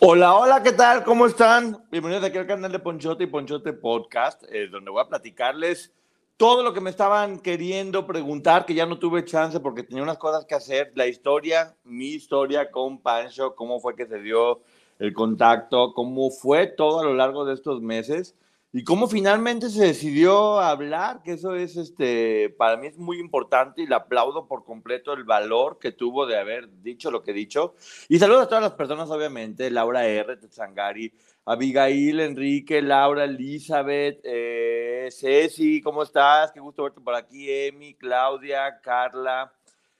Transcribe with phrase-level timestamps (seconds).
[0.00, 1.04] Hola, hola, ¿qué tal?
[1.04, 1.84] ¿Cómo están?
[1.90, 5.92] Bienvenidos aquí al canal de Ponchote y Ponchote Podcast, eh, donde voy a platicarles
[6.36, 10.18] todo lo que me estaban queriendo preguntar, que ya no tuve chance porque tenía unas
[10.18, 10.92] cosas que hacer.
[10.94, 14.60] La historia, mi historia con Pancho, cómo fue que se dio
[14.98, 18.36] el contacto, cómo fue todo a lo largo de estos meses.
[18.70, 23.80] Y cómo finalmente se decidió hablar, que eso es, este, para mí es muy importante
[23.80, 27.74] y le aplaudo por completo el valor que tuvo de haber dicho lo que dicho.
[28.10, 31.10] Y saludo a todas las personas, obviamente, Laura R., Tetzangari,
[31.46, 36.52] Abigail, Enrique, Laura, Elizabeth, eh, Ceci, ¿cómo estás?
[36.52, 39.50] Qué gusto verte por aquí, Emi, Claudia, Carla,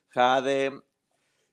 [0.09, 0.83] Jade.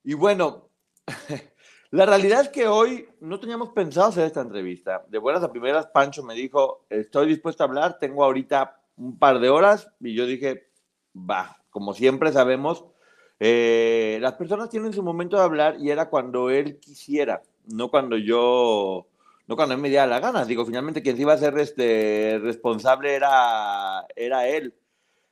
[0.04, 0.70] Y bueno,
[1.92, 5.06] La realidad es que hoy no teníamos pensado hacer esta entrevista.
[5.08, 9.40] De buenas a primeras, Pancho me dijo, estoy dispuesto a hablar, tengo ahorita un par
[9.40, 10.70] de horas y yo dije,
[11.16, 12.86] va, como siempre sabemos,
[13.40, 18.18] eh, las personas tienen su momento de hablar y era cuando él quisiera, no cuando
[18.18, 19.08] yo,
[19.48, 20.44] no cuando él me diera la gana.
[20.44, 24.74] Digo, finalmente quien se iba a ser este, responsable era, era él.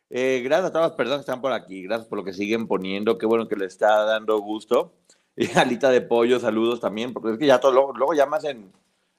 [0.09, 2.67] Eh, gracias a todas las personas que están por aquí, gracias por lo que siguen
[2.67, 4.94] poniendo, qué bueno que le está dando gusto.
[5.35, 8.71] Y alita de pollo, saludos también, porque es que ya todo, luego, ya me hacen,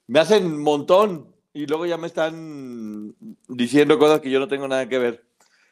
[0.07, 3.15] me hacen montón y luego ya me están
[3.49, 5.25] diciendo cosas que yo no tengo nada que ver.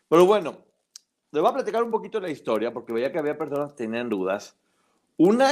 [0.08, 0.58] Pero bueno,
[1.30, 4.08] les voy a platicar un poquito la historia, porque veía que había personas que tenían
[4.08, 4.56] dudas.
[5.16, 5.48] Una,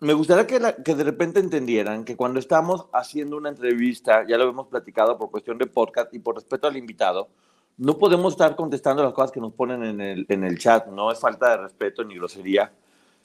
[0.00, 4.48] me gustaría que, que de repente entendieran que cuando estamos haciendo una entrevista, ya lo
[4.48, 7.28] hemos platicado por cuestión de podcast y por respeto al invitado,
[7.76, 11.10] no podemos estar contestando las cosas que nos ponen en el, en el chat, no
[11.10, 12.72] es falta de respeto ni grosería.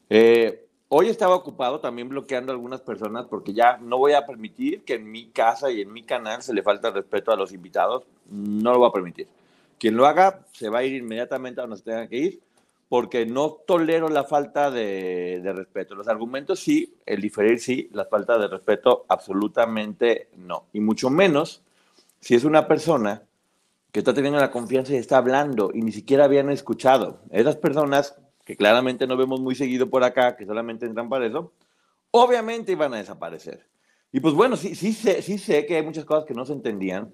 [0.09, 4.83] Eh, Hoy estaba ocupado también bloqueando a algunas personas porque ya no voy a permitir
[4.83, 8.03] que en mi casa y en mi canal se le falte respeto a los invitados.
[8.29, 9.27] No lo voy a permitir.
[9.79, 12.39] Quien lo haga se va a ir inmediatamente a donde se tenga que ir
[12.87, 15.95] porque no tolero la falta de, respeto.
[15.95, 20.65] Los argumentos sí, el diferir sí, la falta de respeto absolutamente no.
[20.71, 21.63] Y mucho menos
[22.19, 23.23] si es una persona
[23.91, 27.21] que está teniendo la confianza y está hablando y ni siquiera habían escuchado.
[27.31, 31.51] Esas personas que claramente no vemos muy seguido por acá, que solamente entran para eso,
[32.11, 33.67] obviamente iban a desaparecer.
[34.11, 36.53] Y pues bueno, sí, sí, sé, sí sé que hay muchas cosas que no se
[36.53, 37.11] entendían.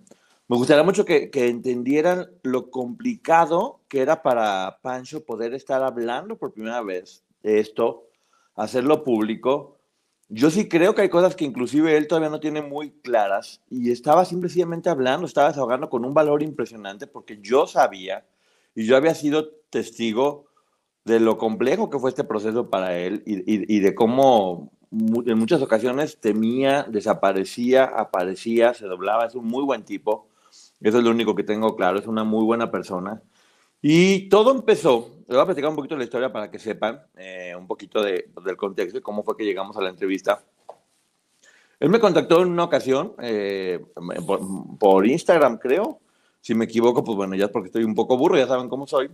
[0.48, 6.38] Me gustaría mucho que, que entendieran lo complicado que era para Pancho poder estar hablando
[6.38, 8.08] por primera vez de esto,
[8.56, 9.78] hacerlo público.
[10.28, 13.92] Yo sí creo que hay cosas que inclusive él todavía no tiene muy claras y
[13.92, 18.26] estaba simplemente hablando, estaba desahogando con un valor impresionante porque yo sabía
[18.76, 20.51] y yo había sido testigo
[21.06, 26.20] de lo complejo que fue este proceso para él y, de cómo en muchas ocasiones
[26.20, 29.26] temía, desaparecía, aparecía, se doblaba.
[29.26, 30.28] Es un muy buen tipo.
[30.80, 32.00] Eso es lo único que tengo claro.
[32.00, 33.22] Es una muy buena persona.
[33.82, 37.56] Y todo empezó, le voy a platicar un poquito la historia para que sepan eh,
[37.58, 40.44] un poquito de, del contexto y cómo fue que llegamos a la entrevista.
[41.80, 43.84] Él me contactó en una ocasión eh,
[44.28, 46.00] por, por, Instagram, creo.
[46.42, 48.86] Si me equivoco, pues bueno, ya es porque estoy un poco burro, ya saben cómo
[48.86, 49.10] soy.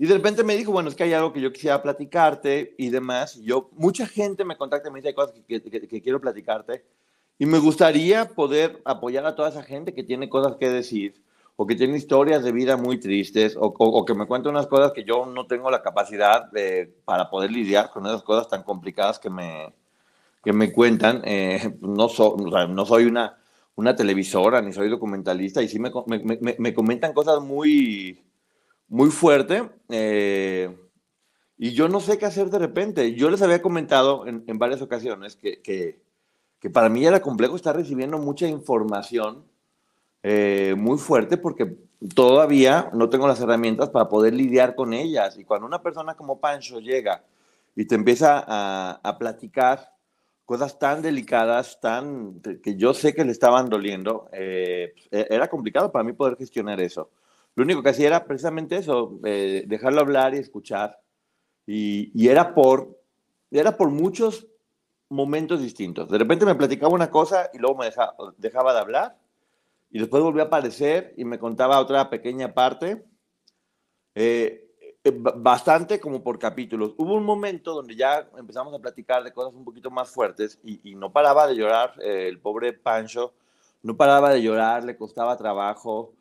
[0.00, 2.88] Y de repente me dijo, bueno, es que hay algo que yo quisiera platicarte y
[2.88, 3.38] demás.
[3.42, 6.86] yo, mucha gente me contacta y me dice cosas que, que, quiero platicarte.
[7.38, 11.22] Y me gustaría poder apoyar a toda esa gente que tiene cosas que decir
[11.54, 14.92] o que tiene historias de vida muy tristes o, o, que me cuenta unas cosas
[14.92, 19.18] que yo no tengo la capacidad de, para poder lidiar con esas cosas tan complicadas
[19.18, 19.70] que me,
[20.42, 21.20] que me cuentan.
[21.26, 22.08] Eh, no,
[22.68, 23.36] no soy una,
[23.74, 28.18] una televisora ni soy documentalista y sí me, me, me comentan cosas muy
[28.90, 29.70] muy fuerte.
[29.88, 30.76] Eh,
[31.56, 33.14] y yo no sé qué hacer de repente.
[33.14, 38.18] Yo les había comentado en, varias ocasiones que, que, para mí era complejo estar recibiendo
[38.18, 39.44] mucha información
[40.22, 41.78] eh, muy fuerte porque
[42.14, 45.38] todavía no tengo las herramientas para poder lidiar con ellas.
[45.38, 47.24] Y cuando una persona como Pancho llega
[47.76, 49.94] y te empieza a, a platicar
[50.44, 56.02] cosas tan delicadas, tan que yo sé que le estaban doliendo, eh, era complicado para
[56.02, 57.10] mí poder gestionar eso.
[57.60, 60.98] Lo único que hacía era precisamente eso, eh, dejarlo hablar y escuchar.
[61.66, 62.98] Y, era, por,
[63.50, 64.46] era por muchos
[65.10, 66.08] momentos distintos.
[66.08, 69.18] De repente me platicaba una cosa y luego me dejaba, dejaba de hablar
[69.90, 73.04] y después volvió a aparecer y me contaba otra pequeña parte,
[74.14, 74.72] eh,
[75.04, 76.94] eh bastante como por capítulos.
[76.96, 80.94] Hubo un momento donde ya empezamos a platicar de cosas un poquito más fuertes y,
[80.94, 83.34] no paraba de llorar el pobre Pancho,
[83.82, 86.14] no paraba de llorar, le costaba trabajo,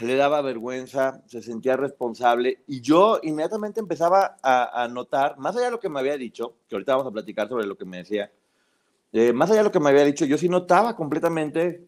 [0.00, 5.70] le daba vergüenza, se sentía responsable y yo inmediatamente empezaba a, notar, más allá de
[5.72, 8.30] lo que me había dicho, que ahorita vamos a platicar sobre lo que me decía,
[9.12, 11.86] eh, más allá de lo que me había dicho, yo sí notaba completamente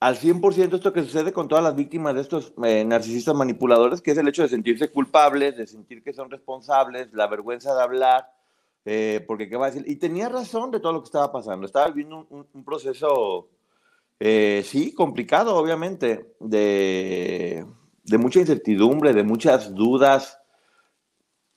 [0.00, 4.10] al 100% esto que sucede con todas las víctimas de estos eh, narcisistas manipuladores, que
[4.10, 8.30] es el hecho de sentirse culpables, de sentir que son responsables, la vergüenza de hablar,
[8.84, 9.90] eh, porque qué va a decir.
[9.90, 11.64] Y tenía razón de todo lo que estaba pasando.
[11.64, 13.48] Estaba viviendo un proceso,
[14.20, 17.66] eh, sí, complicado, obviamente, de,
[18.18, 20.38] mucha incertidumbre, de muchas dudas.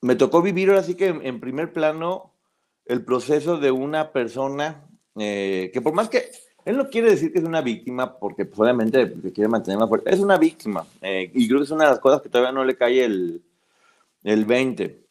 [0.01, 2.33] Me tocó vivir ahora sí que en, primer plano
[2.86, 4.88] el proceso de una persona
[5.18, 6.30] eh, que por más que
[6.63, 10.13] él no quiere decir que es una víctima porque pues, obviamente quiere mantener más fuerte.
[10.13, 10.86] Es una víctima.
[11.01, 13.42] Eh, y creo que es una de las cosas que todavía no le cae el,
[14.24, 15.06] el 20.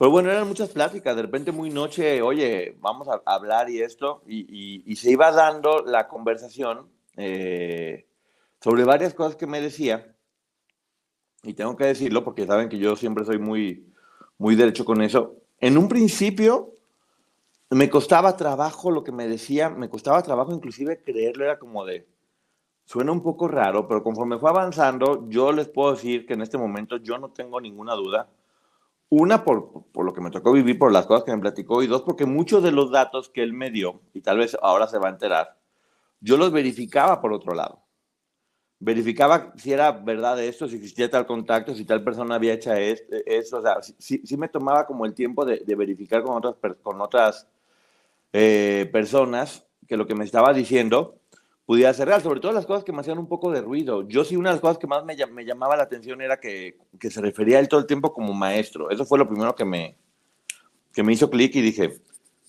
[0.00, 1.14] Pero bueno, eran muchas pláticas.
[1.14, 4.22] De repente muy noche, oye, vamos a hablar y esto.
[4.26, 6.88] Y, y, y se iba dando la conversación
[7.18, 8.06] eh,
[8.62, 10.16] sobre varias cosas que me decía.
[11.42, 13.92] Y tengo que decirlo porque saben que yo siempre soy muy,
[14.38, 15.36] muy derecho con eso.
[15.58, 16.78] En un principio
[17.68, 22.08] me costaba trabajo lo que me decía, me costaba trabajo inclusive creerlo, era como de,
[22.86, 26.56] suena un poco raro, pero conforme fue avanzando, yo les puedo decir que en este
[26.56, 28.30] momento yo no tengo ninguna duda.
[29.10, 31.88] Una, por, por lo que me tocó vivir, por las cosas que me platicó, y
[31.88, 34.98] dos, porque muchos de los datos que él me dio, y tal vez ahora se
[34.98, 35.58] va a enterar,
[36.20, 37.82] yo los verificaba por otro lado.
[38.78, 43.58] Verificaba si era verdad esto, si existía tal contacto, si tal persona había hecho eso,
[43.58, 47.00] o sea, sí, sí me tomaba como el tiempo de, de verificar con otras, con
[47.00, 47.46] otras
[48.32, 51.19] eh, personas que lo que me estaba diciendo
[51.70, 54.02] pudiera ser real, sobre todo las cosas que me hacían un poco de ruido.
[54.08, 57.12] Yo sí, una de las cosas que más me, llamaba la atención era que, que,
[57.12, 58.90] se refería a él todo el tiempo como maestro.
[58.90, 59.96] Eso fue lo primero que me,
[60.92, 62.00] que me hizo clic y dije,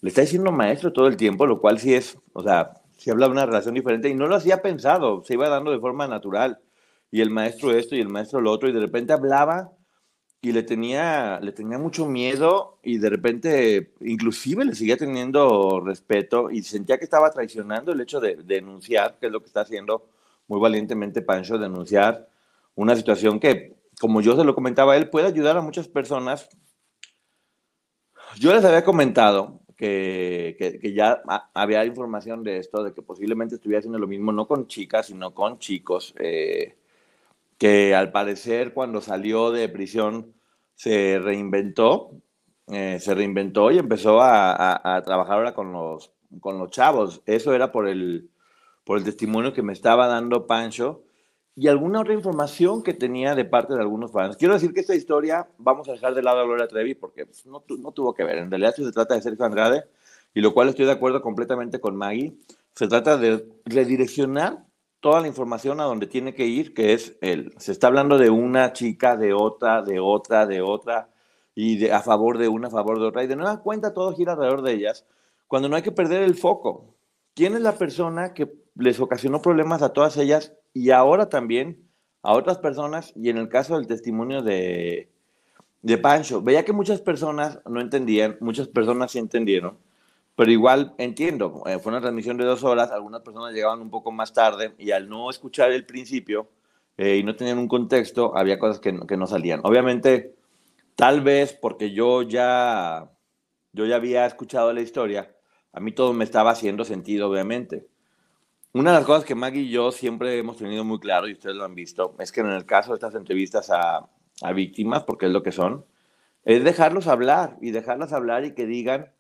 [0.02, 3.28] le está diciendo maestro todo el tiempo, lo cual sí es, o sea, sí habla
[3.28, 6.58] de una relación diferente y no lo hacía pensado, se iba dando de forma natural.
[7.12, 9.70] Y el maestro esto y el maestro lo otro, y de repente hablaba
[10.42, 16.50] y le tenía, le tenía mucho miedo y de repente inclusive le seguía teniendo respeto
[16.50, 19.62] y sentía que estaba traicionando el hecho de, de denunciar, que es lo que está
[19.62, 20.08] haciendo
[20.48, 22.28] muy valientemente Pancho, denunciar
[22.76, 26.50] una situación que, como yo se lo comentaba a él, puede ayudar a muchas personas.
[28.38, 31.22] Yo les había comentado que, que, que ya
[31.54, 35.34] había información de esto, de que posiblemente estuviera haciendo lo mismo, no con chicas, sino
[35.34, 36.14] con chicos.
[36.18, 36.76] Eh,
[37.62, 40.34] que al parecer cuando salió de prisión
[40.74, 42.10] se reinventó,
[42.66, 47.22] eh, se reinventó y empezó a, trabajar ahora con los, con los chavos.
[47.28, 48.32] Eso era por el,
[48.84, 51.04] por el testimonio que me estaba dando Pancho
[51.56, 54.38] y alguna otra información que tenía de parte de algunos fans.
[54.38, 57.46] Quiero decir que esta historia vamos a dejar de lado a Gloria Trevi porque pues,
[57.46, 58.40] no, no tuvo que ver.
[58.40, 59.84] En realidad se trata de Sergio Andrade
[60.34, 62.34] y lo cual estoy de acuerdo completamente con Maggie.
[62.74, 64.66] Se trata de redireccionar
[65.02, 67.54] toda la información a donde tiene que ir, que es él.
[67.58, 71.10] Se está hablando de una chica, de otra, de otra, de otra,
[71.56, 74.34] y a favor de una, a favor de otra, y de nueva cuenta todo gira
[74.34, 75.06] alrededor de ellas,
[75.48, 76.96] cuando no hay que perder el foco.
[77.34, 81.90] ¿Quién es la persona que les ocasionó problemas a todas ellas y ahora también
[82.22, 83.12] a otras personas?
[83.16, 85.10] Y en el caso del testimonio de,
[85.82, 89.78] de Pancho, veía que muchas personas no entendían, muchas personas sí entendieron,
[90.36, 94.12] pero igual entiendo, eh, fue una transmisión de dos horas, algunas personas llegaban un poco
[94.12, 96.50] más tarde y al no escuchar el principio
[96.98, 99.62] eh, y no tenían un contexto, había cosas que, que, no salían.
[99.64, 100.36] Obviamente,
[100.96, 103.12] tal vez porque yo ya,
[103.74, 105.36] yo ya había escuchado la historia,
[105.74, 107.88] a mí todo me estaba haciendo sentido, obviamente.
[108.74, 111.56] Una de las cosas que Maggie y yo siempre hemos tenido muy claro, y ustedes
[111.56, 114.10] lo han visto, es que en el caso de estas entrevistas a,
[114.42, 115.86] a víctimas, porque es lo que son,
[116.46, 119.12] es dejarlos hablar y dejarlas hablar y que digan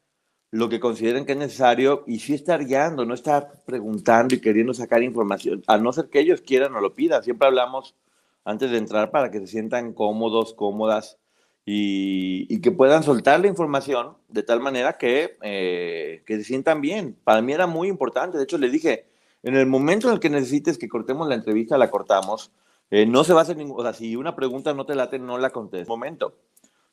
[0.51, 4.74] lo que consideren que es necesario y sí estar guiando, no estar preguntando y queriendo
[4.74, 7.24] sacar información, a no ser que ellos quieran o lo pidan.
[7.24, 7.96] Siempre hablamos
[8.43, 11.17] antes de entrar para que se sientan cómodos, cómodas
[11.65, 16.81] y, y que puedan soltar la información de tal manera que, eh, que se sientan
[16.81, 17.15] bien.
[17.24, 19.05] Para mí era muy importante, de hecho le dije,
[19.43, 22.51] en el momento en el que necesites que cortemos la entrevista, la cortamos.
[22.89, 25.17] Eh, no se va a hacer ningún, o sea, si una pregunta no te late,
[25.17, 25.88] no la contestes.
[25.88, 26.36] Momento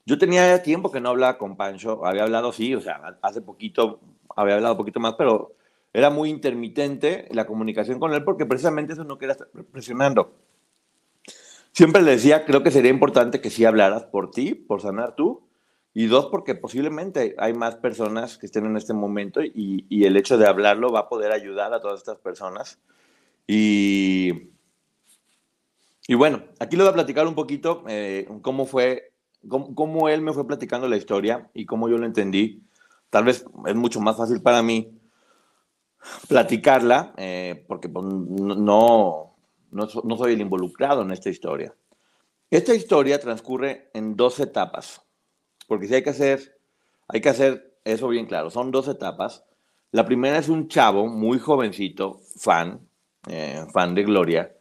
[0.08, 4.00] Yo tenía tiempo que no hablaba con Pancho, había hablado, sí, o sea, hace poquito,
[4.34, 5.52] había hablado un poquito más, pero
[5.92, 10.32] era muy intermitente la comunicación con él porque precisamente eso no quería estar presionando.
[11.72, 15.46] Siempre le decía, creo que sería importante que sí hablaras por ti, por sanar tú,
[15.92, 20.16] y dos, porque posiblemente hay más personas que estén en este momento y, y el
[20.16, 22.78] hecho de hablarlo va a poder ayudar a todas estas personas.
[23.46, 24.52] Y,
[26.06, 29.12] y bueno, aquí le voy a platicar un poquito eh, cómo fue,
[29.46, 32.62] cómo, cómo, él me fue platicando la historia y cómo yo lo entendí.
[33.10, 34.98] Tal vez es mucho más fácil para mí
[36.28, 39.36] platicarla, eh, porque pues, no,
[39.70, 41.74] no, no soy el involucrado en esta historia.
[42.50, 45.02] Esta historia transcurre en dos etapas.
[45.66, 46.58] Porque si hay que hacer,
[47.06, 48.50] hay que hacer eso bien claro.
[48.50, 49.44] Son dos etapas.
[49.90, 52.80] La primera es un chavo muy jovencito, fan,
[53.28, 54.54] eh, fan de Gloria,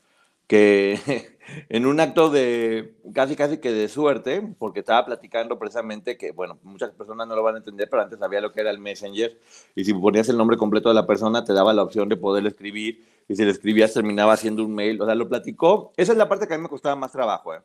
[0.47, 0.99] que
[1.69, 6.59] en un acto de casi casi que de suerte, porque estaba platicando precisamente que, bueno,
[6.63, 9.39] muchas personas no lo van a entender, pero antes sabía lo que era el Messenger,
[9.75, 12.45] y si ponías el nombre completo de la persona, te daba la opción de poder
[12.45, 15.91] escribir, y si le escribías terminaba haciendo un mail, o sea, lo platicó.
[15.97, 17.61] Esa es la parte que a mí me costaba más trabajo, ¿eh?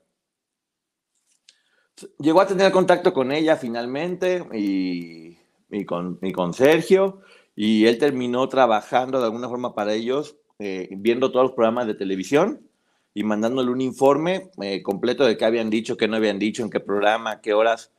[2.19, 5.39] llegó a tener contacto con ella finalmente y,
[5.71, 7.21] y, con, y, con, Sergio
[7.55, 11.95] y él terminó trabajando de alguna forma para ellos, eh, viendo todos los programas de
[11.95, 12.67] televisión
[13.15, 16.71] y mandándole un informe eh, completo de qué habían dicho, qué no habían dicho, en
[16.71, 17.93] qué programa, qué horas.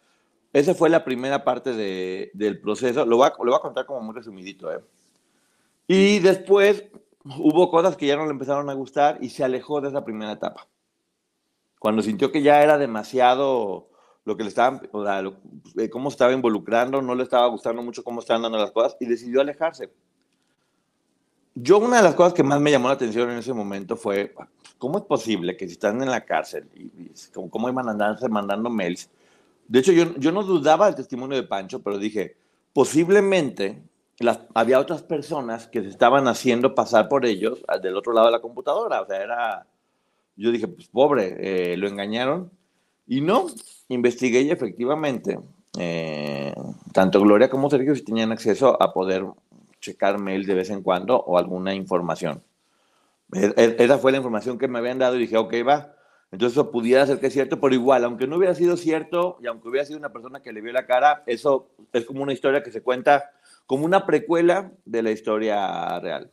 [0.54, 3.06] Esa fue la primera parte de, del proceso.
[3.06, 4.72] Lo voy, a, lo voy a contar como muy resumidito.
[4.72, 4.80] ¿eh?
[5.88, 6.86] Y después
[7.26, 10.32] hubo cosas que ya no le empezaron a gustar y se alejó de esa primera
[10.32, 10.68] etapa.
[11.80, 13.90] Cuando sintió que ya era demasiado
[14.26, 15.38] lo que le estaban, o sea, lo,
[15.78, 19.06] eh, cómo estaba involucrando, no le estaba gustando mucho cómo estaban dando las cosas y
[19.06, 19.92] decidió alejarse.
[21.56, 24.34] Yo una de las cosas que más me llamó la atención en ese momento fue,
[24.84, 27.14] ¿cómo es posible que si están en la cárcel y, y
[27.50, 29.10] cómo iban a andarse mandando mails?
[29.66, 32.36] De hecho, yo, yo no dudaba del testimonio de Pancho, pero dije,
[32.74, 33.82] posiblemente
[34.20, 38.34] las, había otras personas que se estaban haciendo pasar por ellos del otro lado de
[38.34, 39.04] la computadora.
[39.04, 39.68] O sea, era,
[40.36, 42.52] yo dije, pues pobre, eh, lo engañaron.
[43.08, 43.46] Y no,
[43.88, 45.40] investigué y efectivamente,
[45.80, 46.54] eh,
[46.92, 49.26] tanto Gloria como Sergio sí tenían acceso a poder
[49.80, 52.44] checar mail de vez en cuando o alguna información.
[53.34, 55.96] Esa fue la información que me habían dado y dije, ok, va.
[56.32, 59.46] Entonces eso pudiera ser que es cierto, pero igual, aunque no hubiera sido cierto y
[59.46, 62.64] aunque hubiera sido una persona que le vio la cara, eso es como una historia
[62.64, 63.30] que se cuenta
[63.68, 66.32] como una precuela de la historia real.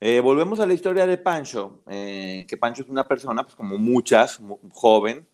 [0.00, 3.76] Eh, volvemos a la historia de Pancho, eh, que Pancho es una persona, pues como
[3.76, 4.40] muchas,
[4.72, 5.28] joven,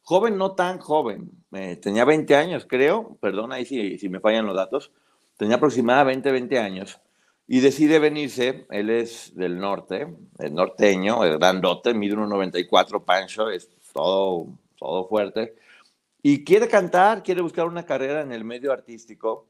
[0.00, 4.46] joven, no tan joven, eh, tenía 20 años, creo, perdón ahí si, si me fallan
[4.46, 4.92] los datos,
[5.36, 6.98] tenía aproximadamente 20 años
[7.48, 10.06] y decide venirse, él es del norte,
[10.38, 15.54] el norteño, el grandote, mide 1,94, Pancho, es todo, todo fuerte,
[16.22, 19.46] y quiere cantar, quiere buscar una carrera en el medio artístico,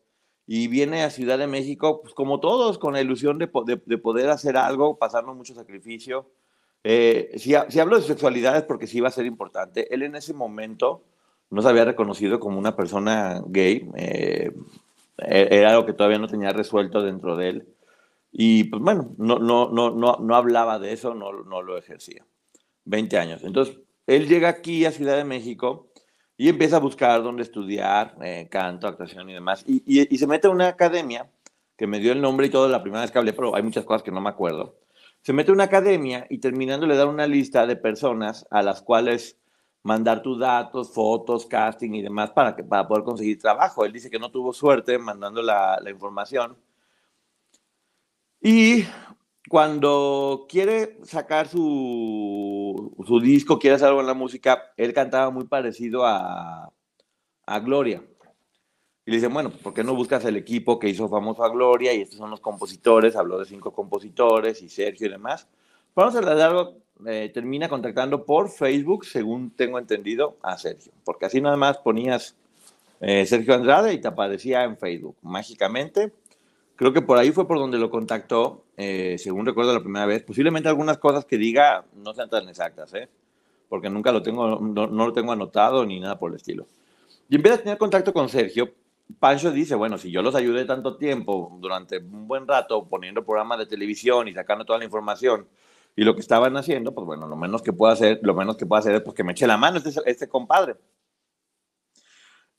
[0.47, 3.99] y viene a Ciudad de México, pues como todos, con la ilusión de, de, de
[3.99, 6.31] poder hacer algo, pasarnos mucho sacrificio,
[6.89, 9.93] eh, si, si, hablo de sexualidad es porque sí iba a ser importante.
[9.93, 11.03] Él en ese momento
[11.51, 13.91] no se había reconocido como una persona gay.
[13.97, 14.53] Eh,
[15.19, 17.69] e-, era algo que todavía no tenía resuelto dentro de él.
[18.33, 22.27] Y pues bueno, no, no, no, no, no hablaba de eso, no, no lo ejercía.
[22.85, 23.43] 20 años.
[23.43, 25.93] Entonces, él llega aquí a Ciudad de México
[26.37, 29.65] y empieza a buscar dónde estudiar eh, canto, actuación y demás.
[29.67, 31.31] Y, y, se mete a una academia
[31.77, 33.85] que me dio el nombre y todo la primera vez que hablé, pero hay muchas
[33.85, 34.77] cosas que no me acuerdo
[35.27, 38.81] se mete a una academia y terminando le da una lista de personas a las
[38.81, 39.37] cuales
[39.83, 43.85] mandar tus datos, fotos, casting y demás para, que, para poder conseguir trabajo.
[43.85, 46.57] Él dice que no tuvo suerte mandando la, la información.
[48.49, 48.85] Y
[49.49, 55.47] cuando quiere sacar su, su, disco, quiere hacer algo en la música, él cantaba muy
[55.49, 56.71] parecido a,
[57.45, 58.05] a Gloria.
[59.05, 61.93] Y le dicen, bueno, ¿por qué no buscas el equipo que hizo famoso a Gloria?
[61.93, 65.49] Y estos son los compositores, habló de cinco compositores y Sergio y demás.
[65.97, 70.93] Vamos a algo, eh, termina contactando por Facebook, según tengo entendido, a Sergio.
[71.03, 72.37] Porque así nada más ponías
[73.01, 76.13] eh, Sergio Andrade y te aparecía en Facebook, mágicamente.
[76.77, 80.23] Creo que por ahí fue por donde lo contactó, eh, según recuerdo la primera vez.
[80.23, 83.09] Posiblemente algunas cosas que diga no sean tan exactas, ¿eh?
[83.69, 86.67] porque nunca lo tengo, no, no lo tengo anotado ni nada por el estilo.
[87.29, 88.73] Y empieza a tener contacto con Sergio
[89.19, 93.59] Pancho dice, bueno, si yo los ayudé tanto tiempo, durante un buen rato, poniendo programas
[93.59, 95.49] de televisión y sacando toda la información
[95.95, 98.67] y lo que estaban haciendo, pues bueno, lo menos que puedo hacer, lo menos que
[98.67, 100.77] puedo hacer es pues, que me eche la mano este, este compadre.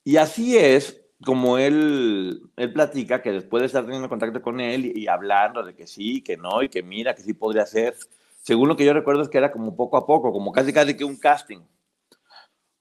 [0.03, 4.91] Y así es como él, él platica que después de estar teniendo contacto con él
[4.95, 7.95] y, hablando de que sí, que no, y que mira, que sí podría ser,
[8.41, 10.95] según lo que yo recuerdo es que era como poco a poco, como casi casi
[10.95, 11.61] que un casting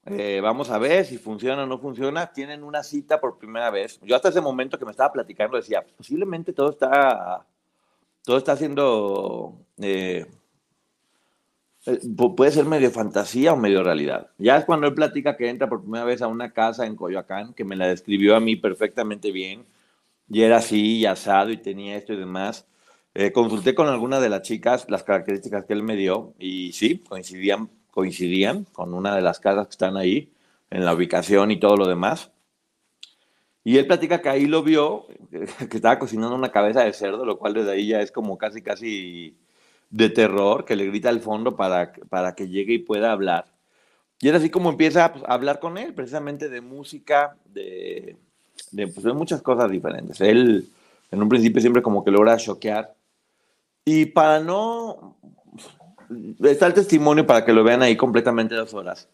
[0.09, 2.31] Eh, vamos a ver si funciona o no funciona.
[2.31, 3.99] Tienen una cita por primera vez.
[4.03, 7.45] Yo hasta ese momento que me estaba platicando decía, posiblemente todo está,
[8.23, 10.25] todo está haciendo, eh, eh,
[12.35, 14.29] puede ser medio fantasía o medio realidad.
[14.37, 17.53] Ya es cuando él platica que entra por primera vez a una casa en Coyoacán,
[17.53, 19.65] que me la describió a mí perfectamente bien,
[20.29, 22.67] y era así, y asado, y tenía esto y demás.
[23.33, 27.69] consulté con alguna de las chicas las características que él me dio, y sí, coincidían
[27.97, 30.31] coincidían con una de las casas que están ahí,
[30.69, 32.31] en la ubicación y todo lo demás.
[33.63, 37.39] Y él platica que ahí lo vio, que estaba cocinando una cabeza de cerdo, lo
[37.39, 39.35] cual desde ahí ya es como casi, casi
[39.89, 43.45] de terror, que le grita al fondo para, para que llegue y pueda hablar.
[44.19, 48.17] Y es así como empieza pues, a hablar con él, precisamente de música, de,
[48.71, 50.19] de, pues, de muchas cosas diferentes.
[50.21, 50.67] Él,
[51.11, 52.95] en un principio, siempre como que logra choquear.
[53.85, 55.15] Y para no
[56.43, 59.07] está el testimonio para que lo vean ahí completamente dos horas.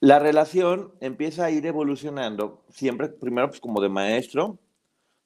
[0.00, 4.58] La relación empieza a ir evolucionando, siempre primero pues como de maestro,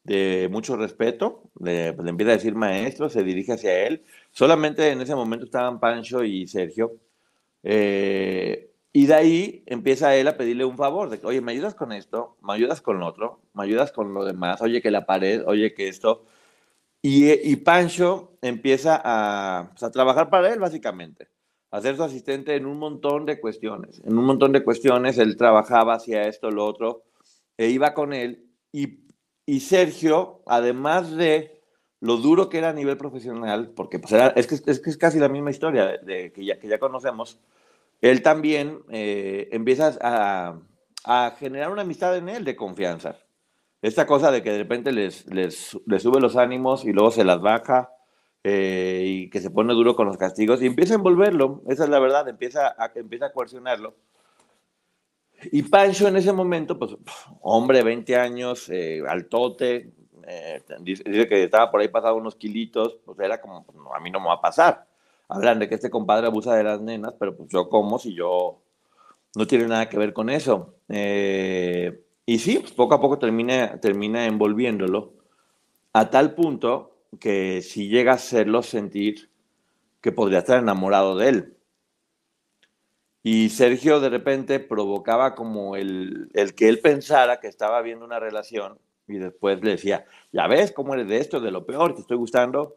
[0.06, 4.04] de mucho respeto, le, pues, empieza a decir maestro, se dirige hacia él.
[4.30, 6.92] Solamente en ese momento estaban Pancho y Sergio.
[7.64, 11.74] Eh, y de ahí empieza él a pedirle un favor, de que, oye, ¿me ayudas
[11.74, 12.36] con esto?
[12.40, 13.40] ¿Me ayudas con lo otro?
[13.52, 14.62] ¿Me ayudas con lo demás?
[14.62, 16.24] Oye, que la pared, oye, que esto.
[17.02, 19.00] Y, Pancho empieza
[19.72, 21.28] pues, a, trabajar para él, básicamente,
[21.70, 24.00] a ser su asistente en un montón de cuestiones.
[24.04, 27.04] En un montón de cuestiones él trabajaba, hacia esto, lo otro,
[27.58, 28.46] e iba con él.
[28.72, 29.05] Y,
[29.60, 31.60] Sergio, además de
[32.00, 35.50] lo duro que era a nivel profesional, porque pues, es, que, es, casi la misma
[35.50, 37.38] historia de, que, ya, que ya conocemos,
[38.00, 43.16] él también eh, empieza a, generar una amistad en él de confianza
[43.82, 47.24] esta cosa de que de repente les, les, les sube los ánimos y luego se
[47.24, 47.92] las baja
[48.42, 51.90] eh, y que se pone duro con los castigos y empieza a envolverlo, esa es
[51.90, 53.94] la verdad, empieza a, empieza a coercionarlo.
[55.52, 56.96] Y Pancho en ese momento, pues,
[57.40, 59.92] hombre, 20 años, eh, altote,
[60.26, 64.10] eh, dice, que estaba por ahí pasado unos kilitos, pues era como, pues, a mí
[64.10, 64.86] no me va a pasar.
[65.28, 68.60] Hablan de que este compadre abusa de las nenas, pero pues yo como si yo
[69.34, 70.74] no tiene nada que ver con eso.
[70.88, 75.14] Eh, y sí, pues, poco a poco termina, termina envolviéndolo
[75.92, 79.30] a tal punto que si llega a hacerlo sentir
[80.00, 81.55] que podría estar enamorado de él.
[83.28, 88.20] Y Sergio de repente provocaba como el, el, que él pensara que estaba viendo una
[88.20, 92.02] relación y después le decía, ya ves cómo eres de esto, de lo peor, te
[92.02, 92.76] estoy gustando.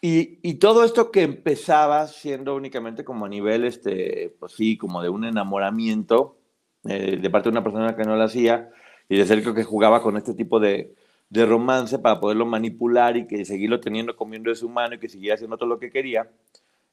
[0.00, 5.02] Y, y, todo esto que empezaba siendo únicamente como a nivel, este, pues sí, como
[5.02, 6.38] de un enamoramiento,
[6.88, 8.70] eh, de parte de una persona que no lo hacía
[9.10, 10.94] y de Sergio que jugaba con este tipo de,
[11.28, 15.10] de romance para poderlo manipular y que seguirlo teniendo comiendo de su mano y que
[15.10, 16.30] siguiera haciendo todo lo que quería,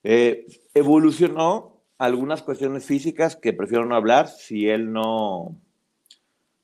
[0.03, 5.55] eh, evolucionó algunas cuestiones físicas que prefiero no hablar si él no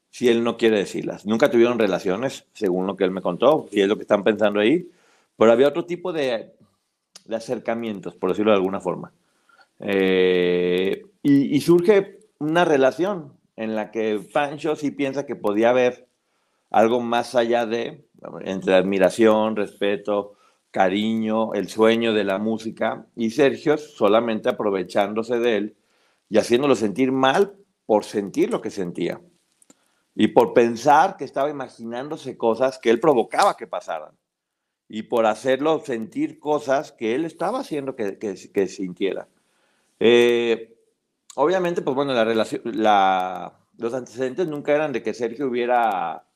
[0.09, 1.25] si él no quiere decirlas.
[1.25, 4.61] Nunca tuvieron relaciones, según lo que él me contó, y es lo que están pensando
[4.61, 4.89] ahí,
[5.37, 6.53] pero había otro tipo de,
[7.25, 9.11] de acercamientos, por decirlo de alguna forma.
[9.81, 16.07] Eh, y, y, surge una relación en la que Pancho sí piensa que podía haber
[16.69, 18.05] algo más allá de,
[18.45, 20.35] entre admiración, respeto,
[20.75, 25.77] cariño, el sueño de la música, y Sergio solamente aprovechándose de él
[26.27, 29.21] y haciéndolo sentir mal por sentir lo que sentía
[30.13, 34.17] y por pensar que estaba imaginándose cosas que él provocaba que pasaran
[34.89, 39.29] y por hacerlo sentir cosas que él estaba haciendo que, que, sintiera.
[40.01, 40.75] Eh,
[41.35, 46.27] obviamente, pues bueno, la relación, la, los antecedentes nunca eran de que Sergio hubiera,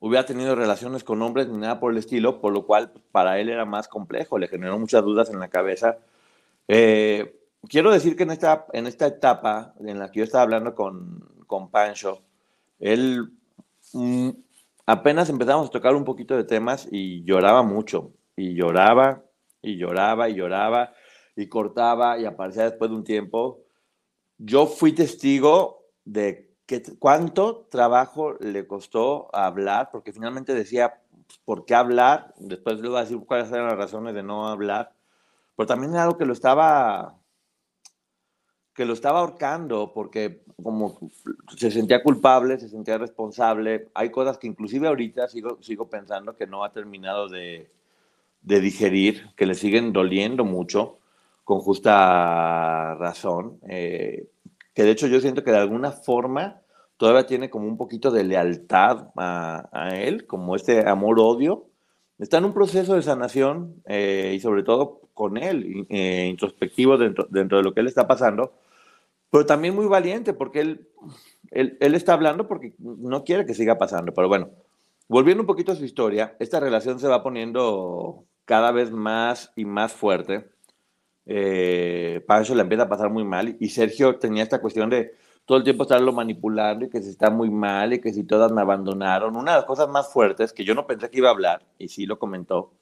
[0.00, 3.38] hubiera tenido relaciones con hombres ni nada por el estilo, por lo cual pues, para
[3.38, 5.98] él era más complejo, le generó muchas dudas en la cabeza.
[6.68, 7.36] Eh,
[7.68, 11.24] quiero decir que en esta, en esta etapa en la que yo estaba hablando con,
[11.46, 12.22] con Pancho,
[12.80, 13.30] él
[13.92, 14.30] mm,
[14.86, 19.22] apenas empezamos a tocar un poquito de temas y lloraba mucho, y lloraba,
[19.62, 20.92] y lloraba, y lloraba
[21.40, 23.64] y cortaba y aparecía después de un tiempo.
[24.38, 31.00] Yo fui testigo de que, cuánto trabajo le costó hablar, porque finalmente decía,
[31.44, 32.32] ¿por qué hablar?
[32.38, 34.92] Después le voy a decir cuáles eran las razones de no hablar,
[35.56, 37.16] pero también era algo que lo estaba
[38.72, 40.96] que lo estaba ahorcando porque como
[41.56, 46.46] se sentía culpable, se sentía responsable, hay cosas que inclusive ahorita sigo, sigo pensando que
[46.46, 47.68] no ha terminado de,
[48.42, 50.98] de digerir, que le siguen doliendo mucho
[51.42, 54.28] con justa razón, eh,
[54.74, 56.62] que de hecho yo siento que de alguna forma
[56.96, 61.66] todavía tiene como un poquito de lealtad a, él, como este amor-odio.
[62.18, 67.26] Está en un proceso de sanación eh, y sobre todo con él, eh, introspectivo dentro,
[67.30, 68.52] dentro de lo que él está pasando,
[69.30, 70.88] pero también muy valiente porque él,
[71.50, 74.12] él, él, está hablando porque no quiere que siga pasando.
[74.12, 74.50] Pero bueno,
[75.08, 79.64] volviendo un poquito a su historia, esta relación se va poniendo cada vez más y
[79.64, 80.50] más fuerte.
[81.26, 85.58] Eh, Pancho le empieza a pasar muy mal y Sergio tenía esta cuestión de todo
[85.58, 88.60] el tiempo estarlo manipulando y que se está muy mal y que si todas me
[88.60, 89.36] abandonaron.
[89.36, 91.88] Una de las cosas más fuertes que yo no pensé que iba a hablar, y
[91.88, 92.72] sí lo comentó,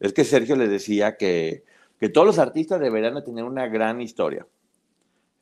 [0.00, 1.64] es que Sergio le decía que,
[1.98, 4.46] que todos los artistas deberían de tener una gran historia.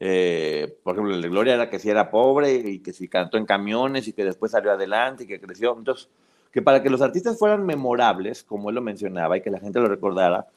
[0.05, 3.39] Eh, por ejemplo, el de Gloria era que si era pobre y que si cantó
[3.39, 5.77] en camiones y que después salió adelante y que creció.
[5.79, 6.09] Entonces,
[6.51, 9.79] que para que los artistas fueran memorables, como él lo mencionaba, y que la gente
[9.79, 10.49] lo recordara,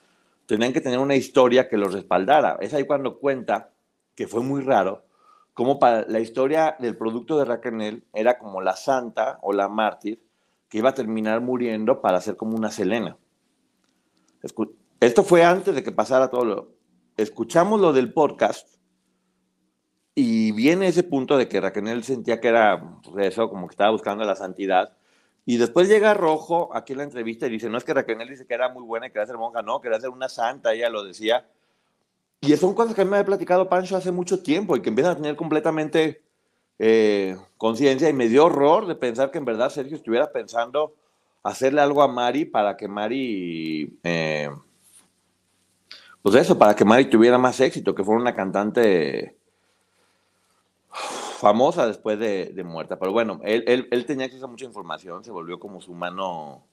[0.45, 2.58] tenían que tener una historia que los respaldara.
[2.62, 3.71] Es ahí cuando cuenta,
[4.15, 5.05] que fue muy raro,
[5.53, 10.21] como para la historia del producto de Raquel era como la santa o la mártir
[10.67, 13.17] que iba a terminar muriendo para ser como una Selena.
[14.99, 16.75] Esto fue antes de que pasara todo lo...
[17.17, 18.75] Escuchamos lo del podcast
[20.13, 23.91] y viene ese punto de que Raquel sentía que era pues, eso, como que estaba
[23.91, 24.97] buscando la santidad.
[25.45, 28.47] Y después llega Rojo aquí en la entrevista y dice, no es que Raquel dice
[28.47, 31.03] que era muy buena y quería ser monja, no, quería ser una santa, ella lo
[31.03, 31.45] decía.
[32.41, 34.89] Y son cosas que a mí me había platicado Pancho hace mucho tiempo y que
[34.89, 36.23] empiezan a tener completamente
[36.79, 40.95] eh, conciencia y me dio horror de pensar que en verdad Sergio estuviera pensando
[41.43, 44.49] hacerle algo a Mari para que Mari, eh,
[46.23, 49.38] pues eso, para que Mari tuviera más éxito, que fuera una cantante
[51.45, 52.97] famosa después de, muerta.
[52.97, 56.65] Pero bueno, él, él, él, tenía acceso a mucha información, se volvió como su mano,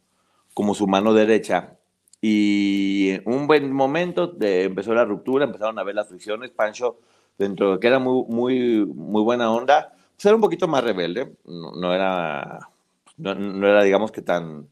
[0.54, 1.76] como su mano derecha.
[2.22, 6.52] Y un buen momento de, empezó la ruptura, empezaron a ver las fricciones.
[6.52, 7.00] Pancho,
[7.36, 11.36] dentro de que era muy, muy, muy buena onda, pues era un poquito más rebelde.
[11.44, 12.70] No, era,
[13.18, 14.70] no, era, digamos que tan,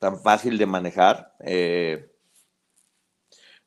[0.00, 1.36] tan fácil de manejar.
[1.38, 2.10] Eh,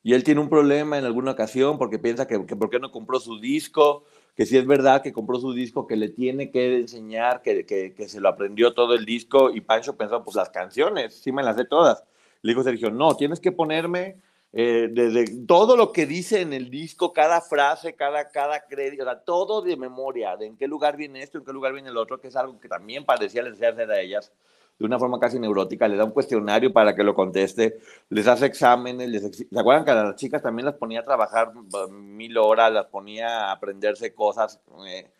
[0.02, 2.90] y él tiene un problema en alguna ocasión porque piensa que, que por qué no
[2.90, 6.78] compró su disco, que si es verdad que compró su disco, que le tiene que
[6.78, 10.50] enseñar, que, que, que, se lo aprendió todo el disco, y Pancho pensó, pues las
[10.50, 12.04] canciones, sí me las sé todas.
[12.42, 14.16] Le dijo Sergio, no, tienes que ponerme
[14.52, 19.16] eh, desde todo lo que dice en el disco, cada frase, cada, cada crédito, o
[19.18, 22.18] todo de memoria, de en qué lugar viene esto, en qué lugar viene el otro,
[22.18, 24.32] que es algo que también parecía les hacer a ellas
[24.80, 28.46] de una forma casi neurótica, le da un cuestionario para que lo conteste, les hace
[28.46, 31.52] exámenes, les ¿se acuerdan que a las chicas también las ponía a trabajar
[31.90, 34.58] mil horas, las ponía a aprenderse cosas?
[34.86, 35.10] Eh,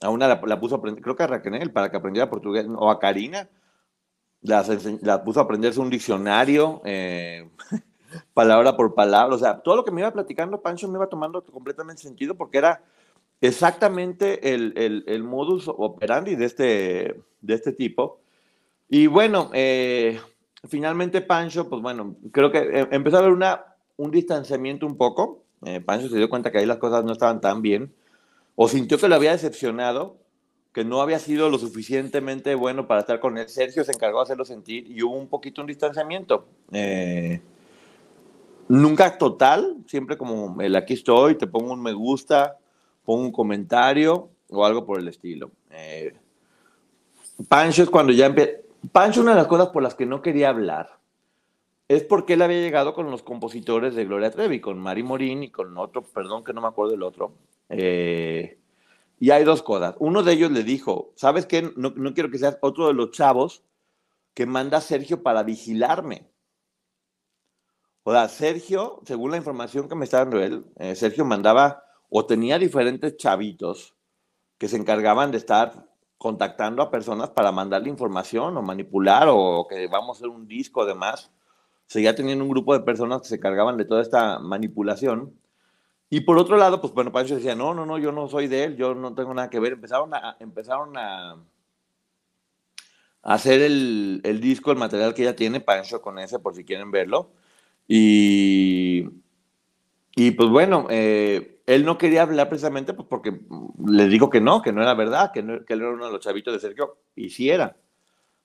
[0.00, 2.88] a una la, puso a aprender, creo que a Raquel, para que aprendiera portugués, o
[2.88, 3.48] a Karina,
[4.42, 4.68] las,
[5.02, 7.50] la puso a aprenderse un diccionario, eh,
[8.32, 11.44] palabra por palabra, o sea, todo lo que me iba platicando Pancho me iba tomando
[11.44, 12.84] completamente sentido porque era
[13.40, 18.20] exactamente el, el, el modus operandi de este, de este tipo
[18.92, 20.20] y bueno, eh,
[20.68, 23.64] finalmente Pancho, pues bueno, creo que eh, empezó a haber una,
[23.96, 25.44] un distanciamiento un poco.
[25.64, 27.94] Eh, Pancho se dio cuenta que ahí las cosas no estaban tan bien,
[28.56, 30.16] o sintió que lo había decepcionado,
[30.72, 33.48] que no había sido lo suficientemente bueno para estar con él.
[33.48, 36.48] Sergio se encargó de hacerlo sentir y hubo un poquito un distanciamiento.
[38.66, 42.58] nunca total, siempre como el aquí estoy, te pongo un me gusta,
[43.04, 45.52] pongo un comentario o algo por el estilo.
[47.48, 48.60] Pancho es cuando ya empieza
[48.92, 51.00] Pancho, una de las cosas por las que no quería hablar
[51.90, 55.50] es porque él había llegado con los compositores de Gloria Trevi, con Mari Morín y
[55.50, 57.34] con otro, perdón que no me acuerdo del otro.
[57.68, 58.60] Eh,
[59.18, 59.96] y hay dos cosas.
[59.98, 61.72] Uno de ellos le dijo, ¿sabes qué?
[61.76, 63.64] No, quiero que seas otro de los chavos
[64.34, 66.30] que manda Sergio para vigilarme.
[68.04, 72.24] O sea, Sergio, según la información que me está dando él, eh, Sergio mandaba o
[72.24, 73.96] tenía diferentes chavitos
[74.58, 75.89] que se encargaban de estar
[76.20, 80.82] contactando a personas para mandarle información o manipular o que vamos a hacer un disco
[80.82, 81.30] además.
[81.86, 85.32] Seguía teniendo un grupo de personas que se cargaban de toda esta manipulación.
[86.10, 88.64] Y por otro lado, pues bueno, Pancho decía, no, no, no, yo no soy de
[88.64, 89.72] él, yo no tengo nada que ver.
[89.72, 91.38] Empezaron a, empezaron a,
[93.22, 96.90] hacer el, el disco, el material que ya tiene Pancho con ese, por si quieren
[96.90, 97.30] verlo.
[97.88, 99.08] Y,
[100.16, 103.40] y pues bueno, eh, él no quería hablar precisamente pues, porque
[103.86, 106.52] le digo que no, que no era verdad, que, él era uno de los chavitos
[106.52, 107.76] de Sergio, y sí era,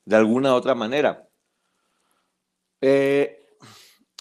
[0.06, 1.28] de alguna otra manera.
[2.82, 3.58] Eh,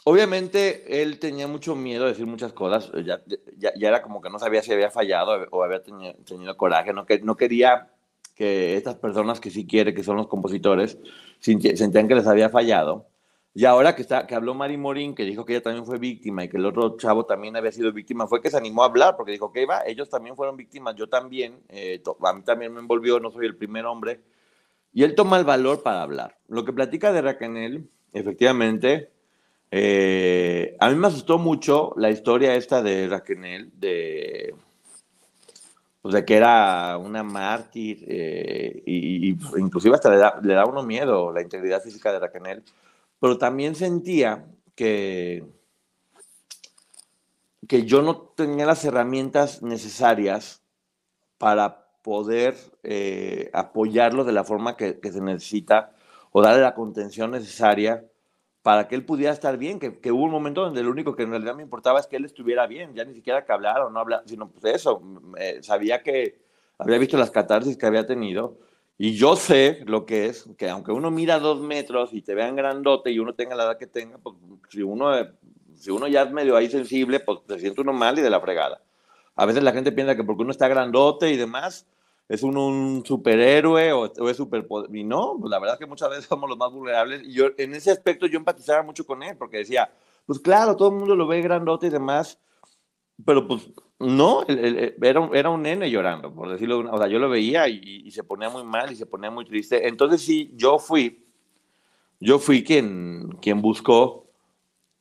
[0.05, 3.23] obviamente él tenía mucho miedo de decir muchas cosas, ya,
[3.59, 7.19] ya, era como que no sabía si había fallado o había tenido, coraje, no, que,
[7.21, 7.90] no quería
[8.35, 10.99] que estas personas que sí quiere, que son los compositores,
[11.40, 13.07] sentían que les había fallado.
[13.57, 16.43] Y ahora que, está, que habló Mari Morín, que dijo que ella también fue víctima
[16.43, 19.17] y que el otro chavo también había sido víctima, fue que se animó a hablar,
[19.17, 22.81] porque dijo que iba, ellos también fueron víctimas, yo también, eh, a mí también me
[22.81, 24.21] envolvió, no soy el primer hombre.
[24.93, 26.37] Y él toma el valor para hablar.
[26.49, 29.12] Lo que platica de Raquel, efectivamente,
[29.71, 34.53] eh, a mí me asustó mucho la historia esta de Raquel, de,
[36.03, 40.83] pues, de que era una mártir, eh, y, inclusive hasta le da, le da uno
[40.83, 42.64] miedo la integridad física de Raquel,
[43.25, 45.47] pero también sentía que,
[47.67, 50.63] que yo no tenía las herramientas necesarias
[51.39, 55.95] para poder eh, apoyarlo de la forma que, se necesita
[56.33, 58.05] o darle la contención necesaria
[58.61, 61.23] para que él pudiera estar bien, que, que, hubo un momento donde lo único que
[61.23, 63.91] en realidad me importaba es que él estuviera bien, ya ni siquiera que hablara o
[63.91, 65.01] no hablara, sino pues eso,
[65.63, 66.43] sabía que
[66.77, 68.59] había visto las catarsis que había tenido
[68.96, 72.54] y yo sé lo que es, que aunque uno mira dos metros y te vean
[72.54, 74.37] grandote y uno tenga la edad que tenga, pues
[74.70, 75.12] si uno,
[75.74, 78.40] si uno ya es medio ahí sensible, pues se siente uno mal y de la
[78.40, 78.80] fregada.
[79.35, 81.87] A veces la gente piensa que porque uno está grandote y demás,
[82.28, 86.11] es uno un superhéroe o, es super y no, pues la verdad es que muchas
[86.11, 89.37] veces somos los más vulnerables y yo en ese aspecto yo empatizaba mucho con él
[89.37, 89.90] porque decía,
[90.26, 92.38] pues claro, todo el mundo lo ve grandote y demás,
[93.24, 97.68] pero pues no, era, era un nene llorando, por decirlo, o sea, yo lo veía
[97.68, 99.87] y, se ponía muy mal y se ponía muy triste.
[99.88, 101.24] Entonces sí, yo fui,
[102.20, 104.24] yo fui quien, quien buscó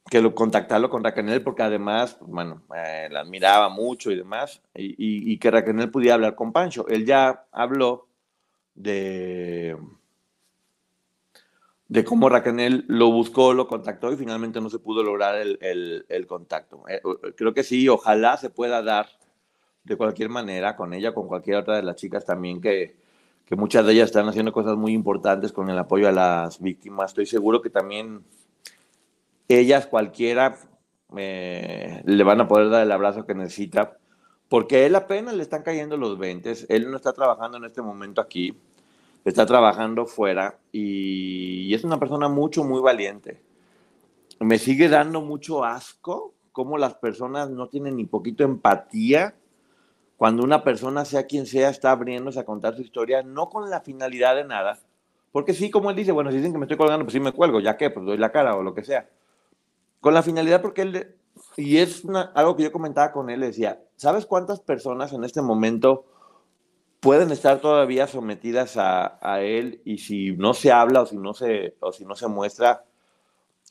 [0.09, 4.95] que lo contactarlo con Raquel porque además, bueno, eh, la admiraba mucho y demás, y,
[4.97, 6.87] y, que Raquel pudiera hablar con Pancho.
[6.87, 8.07] Él ya habló
[8.75, 9.77] de
[11.93, 15.59] de cómo Raquel lo buscó, lo contactó y finalmente no se pudo lograr el,
[16.09, 16.83] el, contacto.
[16.89, 16.99] Eh,
[17.35, 19.05] creo que sí, ojalá se pueda dar
[19.83, 22.95] de cualquier manera con ella, con cualquier otra de las chicas también, que,
[23.45, 27.11] que muchas de ellas están haciendo cosas muy importantes con el apoyo a las víctimas.
[27.11, 28.23] Estoy seguro que también
[29.47, 30.57] ellas, cualquiera,
[31.15, 33.99] eh, le van a poder dar el abrazo que necesita,
[34.49, 38.19] porque él apenas le están cayendo los 20, él no está trabajando en este momento
[38.19, 38.59] aquí
[39.25, 43.41] está trabajando fuera y, es una persona mucho, muy valiente.
[44.39, 49.35] Me sigue dando mucho asco cómo las personas no tienen ni poquito empatía
[50.17, 53.81] cuando una persona, sea quien sea, está abriéndose a contar su historia, no con la
[53.81, 54.79] finalidad de nada,
[55.31, 57.31] porque sí, como él dice, bueno, si dicen que me estoy colgando, pues sí me
[57.31, 59.09] cuelgo, ya que, pues doy la cara o lo que sea.
[59.99, 61.15] Con la finalidad porque él,
[61.57, 62.03] y es
[62.35, 66.05] algo que yo comentaba con él, decía, ¿sabes cuántas personas en este momento
[67.03, 71.75] pueden estar todavía sometidas a, él y si no se habla o si no se,
[71.81, 72.85] o si no se muestra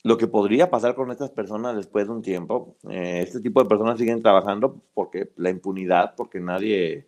[0.03, 3.69] lo que podría pasar con estas personas después de un tiempo, eh, este tipo de
[3.69, 7.07] personas siguen trabajando porque la impunidad, porque nadie,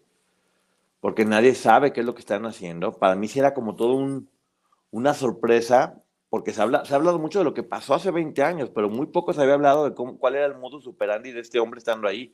[1.00, 2.94] porque nadie sabe qué es lo que están haciendo.
[2.94, 4.28] Para mí sí era como todo un,
[4.90, 8.42] una sorpresa porque se, habla, se ha hablado mucho de lo que pasó hace 20
[8.42, 11.42] años, pero muy poco se había hablado de cómo, cuál era el modo superandi de
[11.42, 12.34] este hombre estando ahí.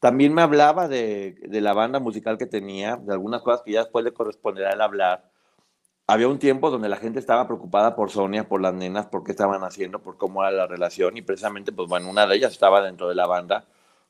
[0.00, 3.80] También me hablaba de, de, la banda musical que tenía, de algunas cosas que ya
[3.80, 5.30] después le corresponderá el hablar.
[6.06, 9.32] Había un tiempo donde la gente estaba preocupada por Sonia, por las nenas, por qué
[9.32, 12.82] estaban haciendo, por cómo era la relación, y precisamente, pues bueno, una de ellas estaba
[12.82, 13.66] dentro de la banda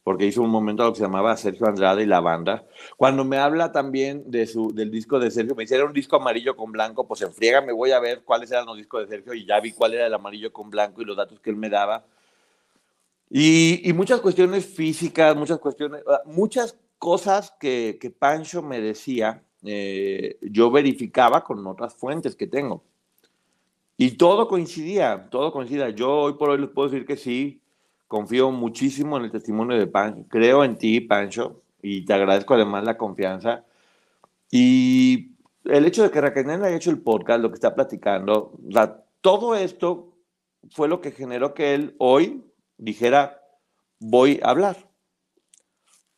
[0.09, 2.65] porque hizo un momento lo que se llamaba Sergio Andrade y la banda.
[2.97, 6.17] Cuando me habla también de su, del disco de Sergio, me dice, era un disco
[6.17, 9.35] amarillo con blanco, pues en me voy a ver cuáles eran los discos de Sergio
[9.35, 11.69] y ya vi cuál era el amarillo con blanco y los datos que él me
[11.69, 12.07] daba.
[13.31, 19.43] Y, y muchas cuestiones físicas, muchas cuestiones, ah, muchas cosas que, que Pancho me decía,
[19.63, 22.83] eh, yo verificaba con otras fuentes que tengo.
[23.97, 25.91] Y todo coincidía, todo coincidía.
[25.91, 27.61] Yo hoy por hoy les puedo decir que sí,
[28.07, 32.85] confío muchísimo en el testimonio de Pancho, creo en ti, Pancho, y te agradezco además
[32.85, 33.65] la confianza.
[34.51, 35.33] Y
[35.65, 38.59] el hecho de que Raquel haya hecho el podcast, lo que está platicando,
[39.21, 40.15] todo esto
[40.71, 42.45] fue lo que generó que él hoy
[42.79, 43.43] dijera,
[44.01, 44.77] voy a hablar.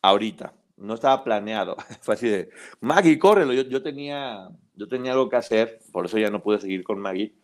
[0.01, 0.53] Ahorita.
[0.77, 1.75] No estaba planeado.
[2.01, 3.53] Fue así de, Maggie, córrelo.
[3.53, 6.99] Yo, yo, tenía, yo tenía algo que hacer, por eso ya no pude seguir con
[6.99, 7.35] Maggie.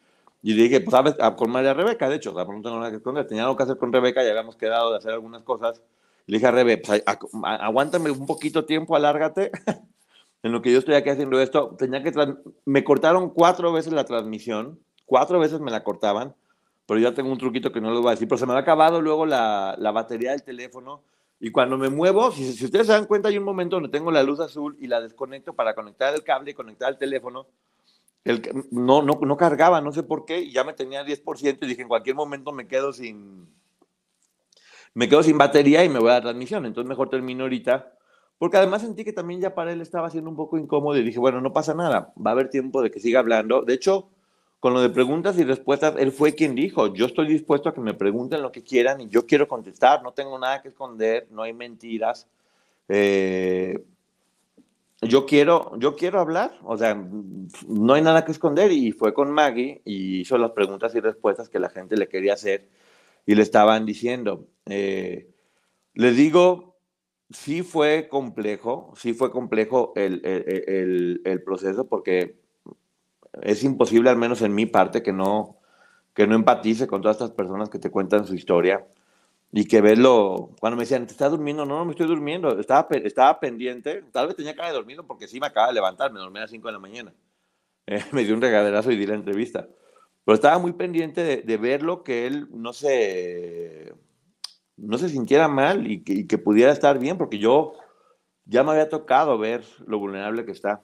[0.42, 1.16] Y dije, pues, ¿sabes?
[1.20, 3.28] Ah, con María Rebeca, de hecho, no tengo nada que esconder.
[3.28, 5.82] Tenía algo que hacer con Rebeca y habíamos quedado de hacer algunas cosas.
[6.26, 7.04] Le dije a Rebe, pues,
[7.44, 9.52] aguántame un poquito tiempo, alárgate.
[10.44, 12.12] en lo que yo estoy aquí haciendo esto, tenía que
[12.66, 16.36] me cortaron cuatro veces la transmisión, cuatro veces me la cortaban,
[16.88, 18.58] pero ya tengo un truquito que no les voy a decir, pero se me ha
[18.58, 21.04] acabado luego la, la batería del teléfono
[21.40, 24.24] y cuando me muevo, si, ustedes se dan cuenta, hay un momento donde tengo la
[24.24, 27.48] luz azul y la desconecto para conectar el cable y conectar el teléfono
[28.72, 31.84] no, no, no cargaba, no sé por qué, y ya me tenía 10% y dije,
[31.84, 33.48] en cualquier momento me quedo sin,
[34.94, 37.94] me quedo sin batería y me voy a la transmisión, entonces mejor termino ahorita
[38.38, 41.20] porque además sentí que también ya para él estaba siendo un poco incómodo y dije,
[41.20, 43.64] bueno, no pasa nada, va a haber tiempo de que siga hablando.
[43.64, 44.10] De hecho,
[44.60, 47.82] con lo de preguntas y respuestas, él fue quien dijo, yo estoy dispuesto a que
[47.82, 51.44] me pregunten lo que quieran y yo quiero contestar, no tengo nada que esconder, no
[51.44, 52.28] hay mentiras.
[52.90, 53.84] Eh,
[55.02, 56.96] yo quiero, yo quiero hablar, o sea,
[57.68, 61.50] no hay nada que esconder y fue con Maggie y hizo las preguntas y respuestas
[61.50, 62.68] que la gente le quería hacer
[63.28, 64.48] y le estaban diciendo.
[64.66, 65.30] Eh,
[65.94, 66.78] les digo,
[67.30, 72.40] sí fue complejo, sí fue complejo el, proceso porque
[73.42, 75.58] es imposible, al menos en mi parte, que no,
[76.14, 78.86] que no empatice con todas estas personas que te cuentan su historia
[79.52, 81.66] y que verlo, cuando me decían, ¿te estás durmiendo?
[81.66, 85.28] No, no me estoy durmiendo, estaba, estaba pendiente, tal vez tenía cara de dormido porque
[85.28, 87.14] sí me acaba de levantar, me dormí a las 5 de la mañana.
[87.90, 89.66] Eh, me dio un regaderazo y di la entrevista.
[90.26, 93.94] Pero estaba muy pendiente de, de verlo, que él no se,
[94.76, 97.76] no se sintiera mal y que pudiera estar bien, porque yo
[98.44, 100.82] ya me había tocado ver lo vulnerable que está.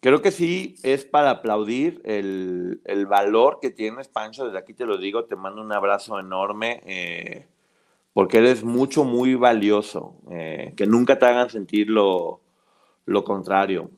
[0.00, 4.44] Creo que sí es para aplaudir el, el, valor que tienes, Pancho.
[4.44, 7.48] Desde aquí te lo digo, te mando un abrazo enorme, eh,
[8.12, 10.14] porque eres mucho, muy valioso.
[10.30, 12.40] Eh, que nunca te hagan sentir lo,
[13.06, 13.90] lo, contrario.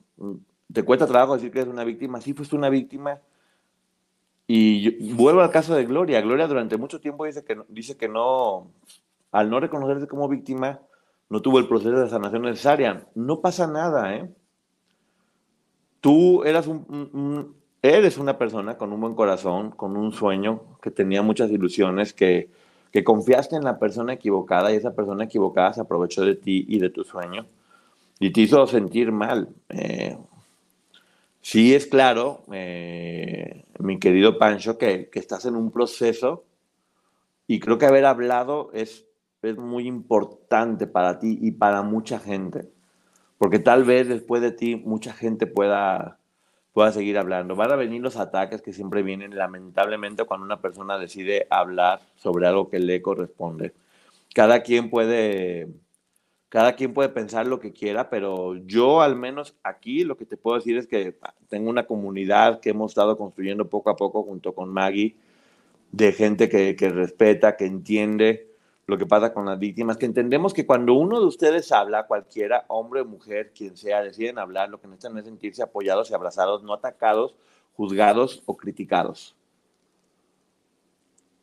[0.73, 2.21] Te cuesta trabajo decir que eres una víctima.
[2.23, 3.21] Sí, fuiste una víctima.
[4.47, 6.23] Y vuelvo al caso de Gloria.
[6.23, 8.73] Gloria durante mucho tiempo dice que, dice que no,
[9.33, 10.81] al no reconocerse como víctima,
[11.29, 13.07] no tuvo el proceso de sanación necesaria.
[13.15, 14.31] No pasa nada, ¿eh?
[16.01, 21.23] Tú eras un, eres una persona con un buen corazón, con un sueño, que tenía
[21.23, 22.51] muchas ilusiones, que,
[22.93, 26.79] que confiaste en la persona equivocada y esa persona equivocada se aprovechó de ti y
[26.79, 27.47] de tu sueño
[28.19, 29.49] y te hizo sentir mal.
[29.71, 30.17] Eh,
[31.41, 36.45] sí es claro, eh, mi querido Pancho, que, que, estás en un proceso
[37.47, 39.07] y creo que haber hablado es,
[39.43, 42.69] es muy importante para ti y para mucha gente
[43.40, 46.18] porque tal vez después de ti mucha gente pueda,
[46.74, 47.57] pueda seguir hablando.
[47.57, 52.46] Van a venir los ataques que siempre vienen, lamentablemente, cuando una persona decide hablar sobre
[52.46, 53.72] algo que le corresponde.
[54.35, 55.68] Cada quien puede,
[56.50, 60.37] cada quien puede pensar lo que quiera, pero yo al menos aquí lo que te
[60.37, 61.16] puedo decir es que
[61.48, 65.16] tengo una comunidad que hemos estado construyendo poco a poco junto con Maggie,
[65.92, 68.50] de gente que, que respeta, que entiende,
[68.87, 72.64] lo que pasa con las víctimas, que entendemos que cuando uno de ustedes habla, cualquiera,
[72.69, 76.62] hombre o mujer, quien sea, deciden hablar, lo que necesitan es sentirse apoyados y abrazados,
[76.62, 77.35] no atacados,
[77.75, 79.37] juzgados o criticados.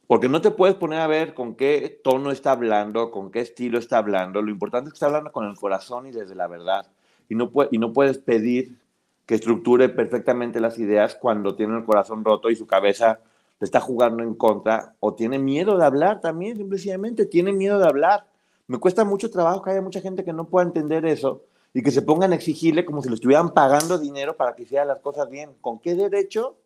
[0.08, 3.78] Porque no te puedes poner a ver con qué tono está hablando, con qué estilo
[3.78, 4.42] está hablando.
[4.42, 6.88] Lo importante es que está hablando con el corazón y desde la verdad.
[7.28, 8.78] Y no, y no puedes pedir
[9.26, 13.20] que estructure perfectamente las ideas cuando tiene el corazón roto y su cabeza
[13.60, 17.88] le está jugando en contra o tiene miedo de hablar también, simplemente tiene miedo de
[17.88, 18.28] hablar.
[18.68, 21.44] Me cuesta mucho trabajo que haya mucha gente que no pueda entender eso
[21.74, 24.86] y que se pongan a exigirle como si le estuvieran pagando dinero para que hiciera
[24.86, 25.56] las cosas bien.
[25.62, 26.58] ¿Con qué derecho?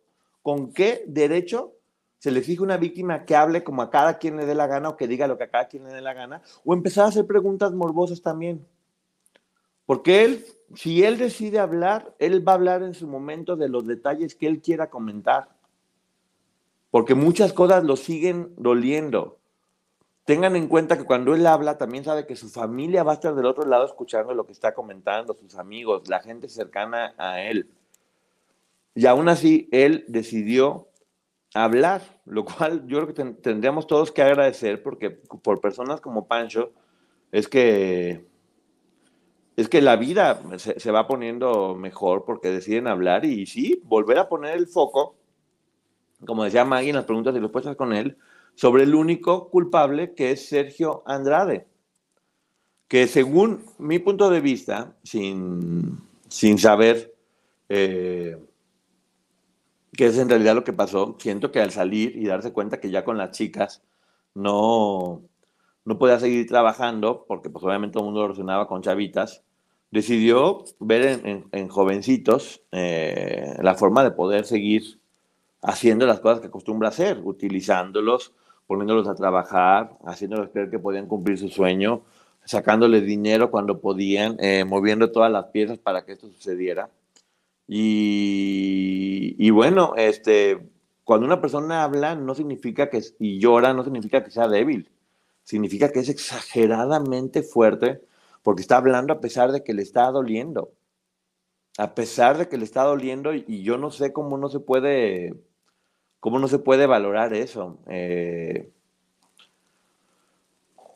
[0.42, 1.72] ¿Con qué derecho
[2.18, 4.66] se le exige a una víctima que hable como a cada quien le dé la
[4.66, 6.42] gana o que diga lo que a cada quien le dé la gana?
[6.64, 8.66] O empezar a hacer preguntas morbosas también.
[9.86, 13.86] Porque él, si él decide hablar, él va a hablar en su momento de los
[13.86, 15.48] detalles que él quiera comentar
[16.92, 19.38] porque muchas cosas lo siguen doliendo.
[20.26, 23.34] Tengan en cuenta que cuando él habla, también sabe que su familia va a estar
[23.34, 27.70] del otro lado escuchando lo que está comentando, sus amigos, la gente cercana a él.
[28.94, 30.90] Y aún así, él decidió
[31.54, 36.72] hablar, lo cual yo creo que tendríamos todos que agradecer, porque por personas como Pancho,
[37.30, 38.26] es que,
[39.56, 44.18] es que la vida se, se va poniendo mejor porque deciden hablar y sí, volver
[44.18, 45.16] a poner el foco
[46.26, 48.16] como decía Maggie en las preguntas y respuestas con él,
[48.54, 51.66] sobre el único culpable que es Sergio Andrade,
[52.88, 57.14] que según mi punto de vista, sin, sin saber
[57.68, 58.36] eh,
[59.92, 62.90] qué es en realidad lo que pasó, siento que al salir y darse cuenta que
[62.90, 63.82] ya con las chicas
[64.34, 65.22] no,
[65.84, 69.42] no podía seguir trabajando, porque pues obviamente todo el mundo lo relacionaba con chavitas,
[69.90, 71.20] decidió ver
[71.52, 75.01] en, jovencitos eh, la forma de poder seguir
[75.62, 78.32] haciendo las cosas que acostumbra hacer, utilizándolos,
[78.66, 82.02] poniéndolos a trabajar, haciéndolos creer que podían cumplir su sueño,
[82.44, 86.90] sacándoles dinero cuando podían, eh, moviendo todas las piezas para que esto sucediera.
[87.68, 90.58] Y, y, bueno, este,
[91.04, 94.90] cuando una persona habla no significa que, y llora, no significa que sea débil,
[95.44, 98.02] significa que es exageradamente fuerte
[98.42, 100.72] porque está hablando a pesar de que le está doliendo.
[101.78, 105.34] A pesar de que le está doliendo y yo no sé cómo no se puede
[106.22, 107.80] ¿Cómo no se puede valorar eso?
[107.88, 108.70] Eh,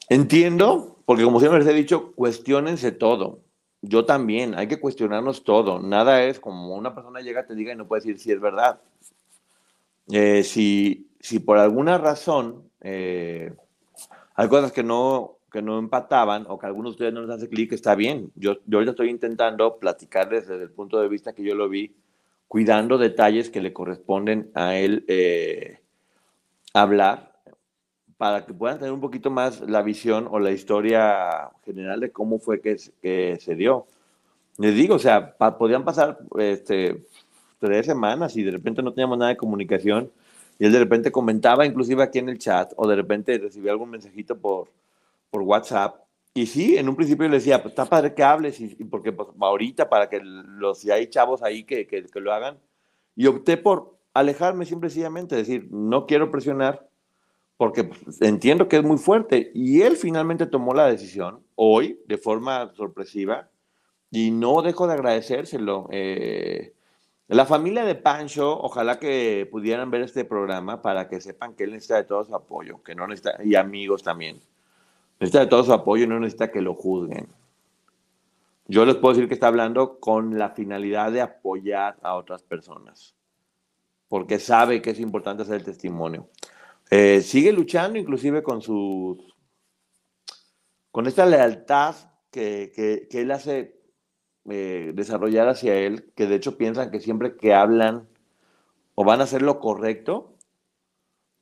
[0.08, 3.40] entiendo porque como siempre les he dicho, cuestionense todo.
[3.82, 5.80] Yo también, hay que cuestionarnos todo.
[5.80, 8.80] Nada es como una persona llega, te diga y no puede decir si es verdad.
[10.12, 13.52] Eh, si, si por alguna razón eh,
[14.36, 17.48] hay cosas que no, que no empataban o que algunos de ustedes no les hace
[17.48, 18.30] clic, está bien.
[18.36, 21.96] Yo, yo ahorita estoy intentando platicarles desde el punto de vista que yo lo vi,
[22.48, 25.80] cuidando detalles que le corresponden a él eh,
[26.72, 27.36] hablar
[28.16, 32.38] para que puedan tener un poquito más la visión o la historia general de cómo
[32.38, 33.86] fue que, se dio.
[34.58, 37.04] Les digo, o sea, podían pasar este,
[37.58, 40.10] tres semanas y de repente no teníamos nada de comunicación
[40.58, 43.90] y él de repente comentaba inclusive aquí en el chat o de repente recibía algún
[43.90, 44.68] mensajito por,
[45.30, 46.05] por WhatsApp.
[46.36, 49.26] Y sí, en un principio le decía, pues está padre que hables y, porque pues,
[49.40, 52.58] ahorita para que los, si hay chavos ahí que, que, que lo hagan.
[53.14, 56.86] Y opté por alejarme simple sencillamente, decir, no quiero presionar,
[57.56, 59.50] porque pues, entiendo que es muy fuerte.
[59.54, 63.48] Y él finalmente tomó la decisión, hoy, de forma sorpresiva,
[64.10, 65.88] y no dejo de agradecérselo.
[65.90, 66.74] Eh,
[67.28, 71.70] la familia de Pancho, ojalá que pudieran ver este programa para que sepan que él
[71.70, 74.38] necesita de todo su apoyo, que no necesita, y amigos también.
[75.18, 77.28] Necesita de todo su apoyo y no necesita que lo juzguen.
[78.68, 83.14] Yo les puedo decir que está hablando con la finalidad de apoyar a otras personas,
[84.08, 86.28] porque sabe que es importante hacer el testimonio.
[86.90, 89.18] Eh, sigue luchando inclusive con sus,
[90.90, 91.94] con esta lealtad
[92.30, 93.80] que, que, él hace
[94.50, 98.08] eh, desarrollar hacia él, que de hecho piensan que siempre que hablan
[98.94, 100.35] o van a hacer lo correcto,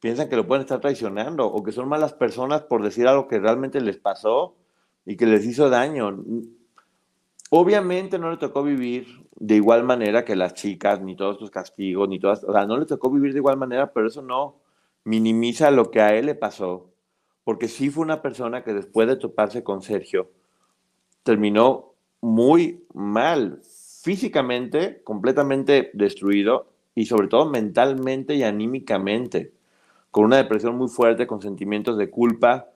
[0.05, 3.39] piensan que lo pueden estar traicionando o que son malas personas por decir algo que
[3.39, 4.55] realmente les pasó
[5.07, 6.23] y que les hizo daño.
[7.49, 12.07] Obviamente no le tocó vivir de igual manera que las chicas, ni todos sus castigos,
[12.07, 14.57] ni todas, o sea, no le tocó vivir de igual manera, pero eso no,
[15.05, 16.91] minimiza lo que a él le pasó,
[17.43, 20.29] porque sí fue una persona que después de toparse con Sergio,
[21.23, 23.63] terminó muy mal,
[24.03, 29.55] físicamente, completamente destruido y sobre todo mentalmente y anímicamente,
[30.15, 32.69] con una depresión muy fuerte, con sentimientos de culpa,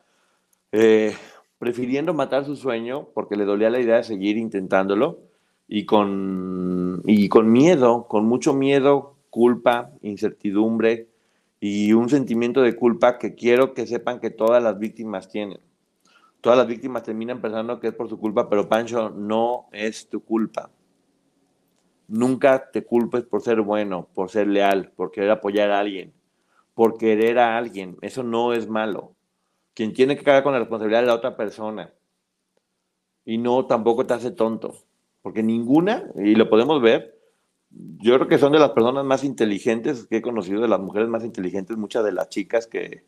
[0.72, 1.14] eh,
[1.60, 5.20] prefiriendo matar su sueño porque le dolía la idea de seguir intentándolo
[5.68, 11.06] y con, y con miedo, con mucho miedo, culpa, incertidumbre,
[11.60, 15.60] y un sentimiento de culpa que quiero que sepan que todas las víctimas tienen.
[16.40, 20.24] Todas las víctimas terminan pensando que es por su culpa, pero Pancho, no es tu
[20.24, 20.70] culpa.
[22.08, 26.17] Nunca te culpes por ser bueno, por ser leal, por querer apoyar a alguien,
[26.78, 27.96] por querer a alguien.
[28.02, 29.16] Eso no es malo.
[29.74, 31.92] Quien tiene que cargar con la responsabilidad de la otra persona.
[33.24, 34.76] Y no tampoco te hace tonto.
[35.20, 37.18] Porque ninguna, y lo podemos ver,
[37.68, 41.08] yo creo que son de las personas más inteligentes que he conocido, de las mujeres
[41.08, 43.02] más inteligentes, muchas de las chicas que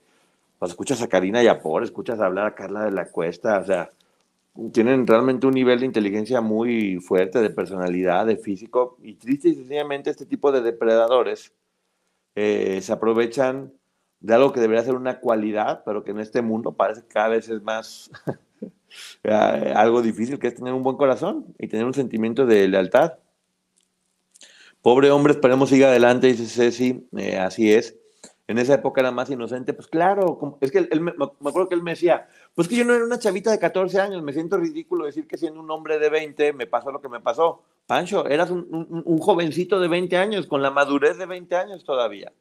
[0.59, 3.93] pues, escuchas a Karina Yapor, escuchas hablar a Carla de la Cuesta, o sea,
[4.73, 9.55] tienen realmente un nivel de inteligencia muy fuerte, de personalidad, de físico, y triste y
[9.55, 11.53] sencillamente este tipo de depredadores
[12.35, 13.72] eh, se aprovechan
[14.20, 17.28] de algo que debería ser una cualidad, pero que en este mundo parece que cada
[17.28, 18.11] vez es más
[19.24, 23.14] eh, algo difícil, que es tener un buen corazón y tener un sentimiento de lealtad.
[24.83, 27.97] Pobre hombre, esperemos siga adelante, dice Ceci, eh, así es.
[28.47, 31.85] En esa época era más inocente, pues claro, es que él, me, acuerdo que él
[31.85, 35.05] me decía, pues que yo no era una chavita de 14 años, me siento ridículo
[35.05, 37.62] decir que siendo un hombre de 20 me pasó lo que me pasó.
[37.91, 42.32] Pancho, eras un, jovencito de 20 años, con la madurez de 20 años todavía,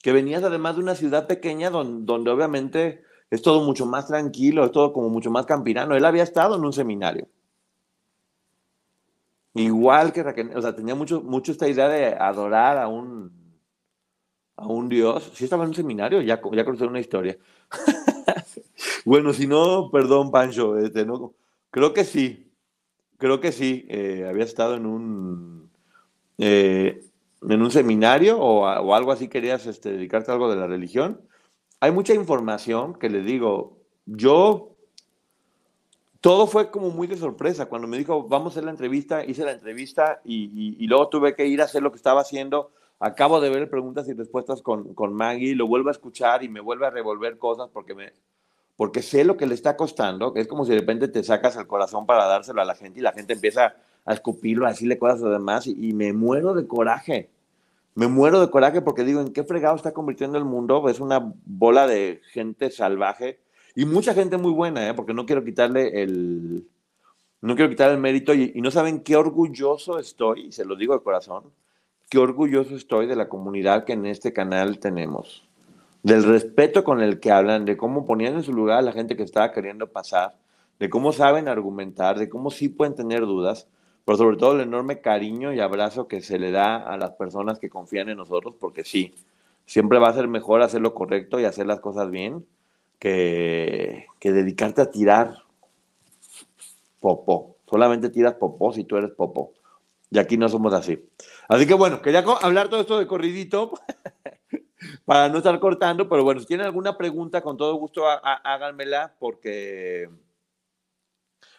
[0.00, 4.72] que venías además de una ciudad pequeña donde, obviamente es todo mucho más tranquilo, es
[4.72, 5.94] todo como mucho más campirano.
[5.94, 7.28] Él había estado en un seminario.
[9.54, 13.30] Igual que Raquel, o sea, tenía mucho, mucho esta idea de adorar a un,
[14.56, 15.30] a un dios.
[15.34, 17.38] Sí estaba en un seminario, ya, ya conocí una historia.
[19.04, 21.32] bueno, si no, perdón, Pancho, este, no,
[21.70, 22.51] creo que sí,
[23.22, 25.70] creo que sí, eh, había estado en un,
[26.38, 27.04] eh,
[27.48, 31.20] en un seminario o, o, algo así, querías este, dedicarte a algo de la religión.
[31.78, 34.74] Hay mucha información que le digo, yo
[36.20, 37.66] todo fue como muy de sorpresa.
[37.66, 41.46] Cuando me dijo, vamos a hacer la entrevista, hice la entrevista y, luego tuve que
[41.46, 42.72] ir a hacer lo que estaba haciendo.
[42.98, 46.60] Acabo de ver preguntas y respuestas con, con Maggie, lo vuelvo a escuchar y me
[46.60, 48.14] vuelve a revolver cosas porque, me,
[48.82, 50.32] porque sé lo que le está costando.
[50.34, 53.02] Es como si de repente te sacas el corazón para dárselo a la gente y
[53.04, 56.52] la gente empieza a escupirlo, a decirle cosas a los demás y, y me muero
[56.52, 57.30] de coraje.
[57.94, 60.88] Me muero de coraje porque digo, ¿en qué fregado está convirtiendo el mundo?
[60.88, 63.38] Es una bola de gente salvaje
[63.76, 64.94] y mucha gente muy buena, ¿eh?
[64.94, 66.66] porque no quiero quitarle el,
[67.40, 70.94] no quiero quitar el mérito y, no saben qué orgulloso estoy, y se lo digo
[70.94, 71.52] de corazón,
[72.10, 75.48] qué orgulloso estoy de la comunidad que en este canal tenemos.
[76.02, 79.16] Del respeto con el que hablan, de cómo ponían en su lugar a la gente
[79.16, 80.36] que estaba queriendo pasar,
[80.78, 83.68] de cómo saben argumentar, de cómo sí pueden tener dudas,
[84.04, 87.58] pero sobre todo el enorme cariño y abrazo que se le da a las personas
[87.58, 89.14] que confían en nosotros, porque sí,
[89.64, 92.44] siempre va a ser mejor hacer lo correcto y hacer las cosas bien
[92.98, 95.36] que, que dedicarte a tirar
[96.98, 97.56] popó.
[97.68, 99.52] Solamente tiras popó si tú eres popó.
[100.10, 101.02] Y aquí no somos así.
[101.48, 103.72] Así que bueno, quería hablar todo esto de corridito
[105.04, 110.08] para no estar cortando, pero bueno, si tienen alguna pregunta, con todo gusto háganmela porque,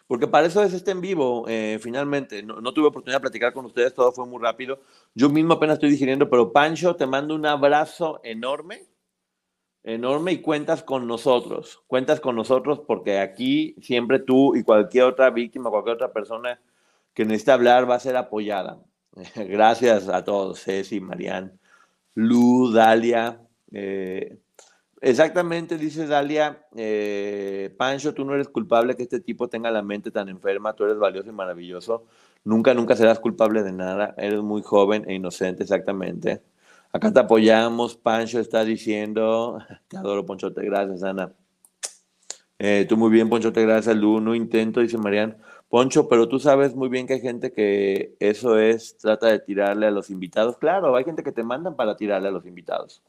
[0.06, 2.42] porque para eso es este en vivo, eh, finalmente.
[2.42, 4.80] No, tuve oportunidad de platicar con ustedes, todo fue muy rápido.
[5.14, 8.86] Yo mismo apenas estoy digiriendo, pero Pancho, te mando un abrazo enorme,
[9.82, 11.82] enorme y cuentas con nosotros.
[11.86, 16.60] Cuentas con nosotros porque aquí siempre tú y cualquier otra víctima, cualquier otra persona
[17.14, 18.80] que necesita hablar va a ser apoyada.
[19.36, 21.58] Gracias a todos, Ceci, Marian.
[22.14, 23.40] Lu, Dalia.
[23.72, 24.38] Eh,
[25.00, 30.10] exactamente, dice Dalia, eh, Pancho, tú no eres culpable que este tipo tenga la mente
[30.10, 32.06] tan enferma, tú eres valioso y maravilloso.
[32.44, 34.14] Nunca, nunca serás culpable de nada.
[34.18, 36.42] Eres muy joven e inocente, exactamente.
[36.92, 39.58] Acá te apoyamos, Pancho está diciendo,
[39.88, 41.32] te adoro, Ponchote, gracias, Ana.
[42.58, 44.20] Eh, tú muy bien, Ponchote, gracias, Lu.
[44.20, 45.36] No intento, dice Marian.
[45.68, 49.86] Poncho, pero tú sabes muy bien que hay gente que eso es, trata de tirarle
[49.86, 50.56] a los invitados.
[50.58, 53.02] Claro, hay gente que te mandan para tirarle a los invitados.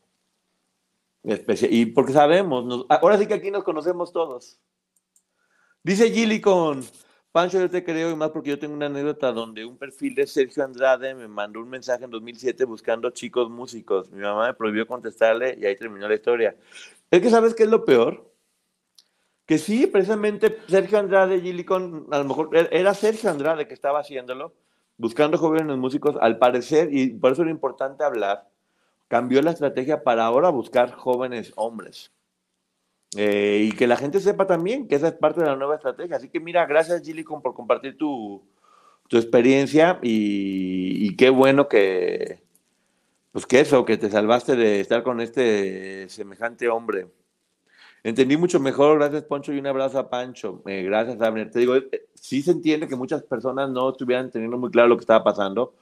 [1.69, 4.59] y porque sabemos, ahora sí que aquí nos conocemos todos.
[5.83, 6.83] Dice Gilly con
[7.35, 10.25] Pancho, yo te creo y más porque yo tengo una anécdota donde un perfil de
[10.25, 14.09] Sergio Andrade me mandó un mensaje en 2007 buscando chicos músicos.
[14.09, 16.55] Mi mamá me prohibió contestarle y ahí terminó la historia.
[17.11, 18.33] Es que sabes qué es lo peor,
[19.45, 23.99] que sí, precisamente Sergio Andrade, Gillicon, a lo mejor e-, era Sergio Andrade que estaba
[23.99, 24.53] haciéndolo,
[24.97, 28.47] buscando jóvenes músicos, al parecer, y por eso era importante hablar,
[29.07, 32.11] cambió la estrategia para ahora buscar jóvenes hombres.
[33.17, 36.17] Eh, y que la gente sepa también que esa es parte de la nueva estrategia.
[36.17, 38.43] Así que mira, gracias Gillicon por compartir tu,
[39.07, 42.41] tu experiencia y, qué bueno que,
[43.31, 47.07] pues que eso, que te salvaste de estar con este semejante hombre.
[48.05, 50.61] Entendí mucho mejor, gracias Poncho y un abrazo a Pancho.
[50.67, 51.49] Eh, gracias, Abner.
[51.49, 54.95] Te digo, eh, sí se entiende que muchas personas no estuvieran teniendo muy claro lo
[54.95, 55.73] que estaba pasando,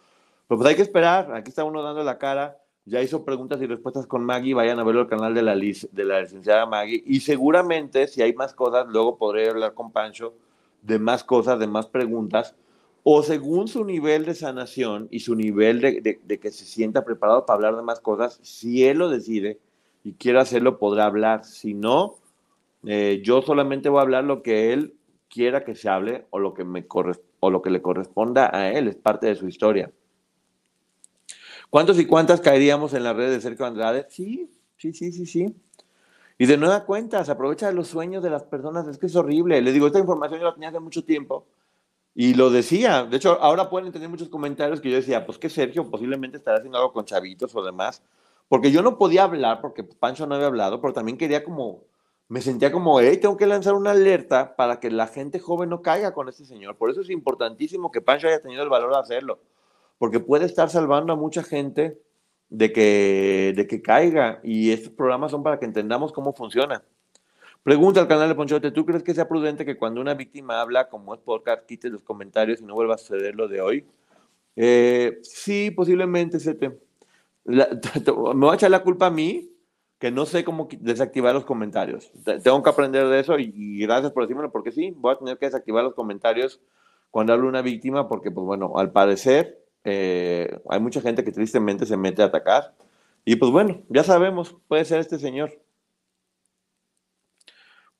[0.47, 1.34] pero pues hay que esperar.
[1.34, 2.57] Aquí está uno dando la cara.
[2.86, 4.53] Ya hizo preguntas y respuestas con Maggie.
[4.53, 7.03] Vayan a verlo al canal de la, de la licenciada Maggie.
[7.05, 10.34] Y seguramente, si hay más cosas, luego podré hablar con Pancho
[10.82, 12.55] de más cosas, de más preguntas.
[13.03, 17.45] O según su nivel de sanación y su nivel de, de que se sienta preparado
[17.45, 19.59] para hablar de más cosas, si él lo decide,
[20.03, 21.45] y quiere hacerlo, podrá hablar.
[21.45, 22.15] Si no,
[22.85, 24.95] eh, yo solamente voy a hablar lo que él
[25.29, 26.85] quiera que se hable o lo que, me
[27.39, 29.91] o lo que le corresponda a él, es parte de su historia.
[31.69, 34.05] ¿Cuántos y cuántas caeríamos en la red de Sergio Andrade?
[34.09, 35.55] Sí, sí, sí, sí, sí.
[36.37, 39.15] Y de nueva cuenta, se aprovecha de los sueños de las personas, es que es
[39.15, 39.61] horrible.
[39.61, 41.47] Le digo, esta información yo la tenía hace mucho tiempo
[42.13, 43.05] y lo decía.
[43.05, 46.57] De hecho, ahora pueden tener muchos comentarios que yo decía, pues que Sergio posiblemente estará
[46.57, 48.03] haciendo algo con chavitos o demás.
[48.53, 51.85] Porque yo no podía hablar, porque Pancho no había hablado, pero también quería como,
[52.27, 55.81] me sentía como, hey, tengo que lanzar una alerta para que la gente joven no
[55.81, 56.77] caiga con este señor.
[56.77, 59.39] Por eso es importantísimo que Pancho haya tenido el valor de hacerlo,
[59.97, 61.99] porque puede estar salvando a mucha gente
[62.49, 64.39] de que, de que caiga.
[64.43, 66.83] Y estos programas son para que entendamos cómo funciona.
[67.63, 70.89] Pregunta al canal de Ponchote, ¿tú crees que sea prudente que cuando una víctima habla,
[70.89, 73.87] como es podcast, quite los comentarios y no vuelva a suceder lo de hoy?
[74.55, 76.53] Eh, sí, posiblemente, se
[77.45, 79.49] te me va a echar la culpa a mí
[80.03, 82.11] que no sé cómo desactivar los comentarios.
[82.43, 85.45] Tengo que aprender de eso y, gracias por decírmelo, porque sí, voy a tener que
[85.45, 86.59] desactivar los comentarios
[87.09, 91.85] cuando hablo una víctima, porque, pues bueno, al parecer eh, hay mucha gente que tristemente
[91.85, 92.75] se mete a atacar.
[93.23, 95.57] Y pues bueno, ya sabemos, puede ser este señor.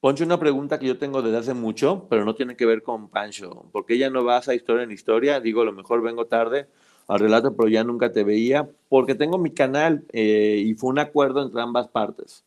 [0.02, 3.10] Poncho, una pregunta que yo tengo desde hace mucho, pero no tiene que ver con
[3.10, 3.70] Pancho.
[3.72, 5.40] ¿Por qué ya no vas a historia en historia?
[5.40, 6.68] Digo, a lo mejor vengo tarde
[7.08, 11.00] al relato, pero ya nunca te veía, porque tengo mi canal eh, y fue un
[11.00, 12.44] acuerdo entre ambas partes.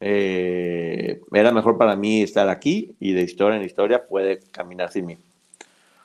[0.00, 5.06] Eh, era mejor para mí estar aquí y de historia en historia puede caminar sin
[5.06, 5.16] mí.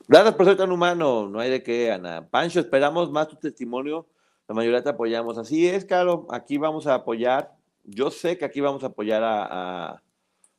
[0.07, 2.27] Gracias por ser tan humano, no hay de qué, Ana.
[2.29, 4.05] Pancho, esperamos más tu testimonio,
[4.47, 5.37] la mayoría te apoyamos.
[5.37, 7.51] Así es, Caro, aquí vamos a apoyar,
[7.83, 10.01] yo sé que aquí vamos a apoyar a,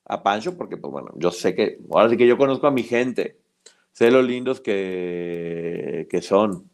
[0.06, 2.82] a Pancho, porque pues bueno, yo sé que, ahora sí que yo conozco a mi
[2.82, 3.36] gente,
[3.92, 6.70] sé lo lindos que, que son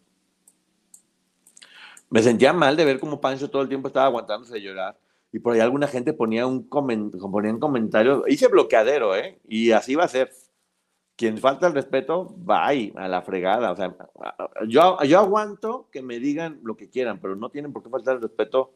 [2.10, 4.98] me sentía mal de ver cómo Pancho todo el tiempo estaba aguantándose de llorar.
[5.32, 9.40] Y por ahí alguna gente ponía un, coment ponía un comentario, hice bloqueadero, ¿eh?
[9.48, 10.30] Y así va a ser.
[11.16, 13.72] Quien falta el respeto, va a la fregada.
[13.72, 13.94] O sea,
[14.66, 18.16] yo, yo aguanto que me digan lo que quieran, pero no tienen por qué faltar
[18.16, 18.72] el respeto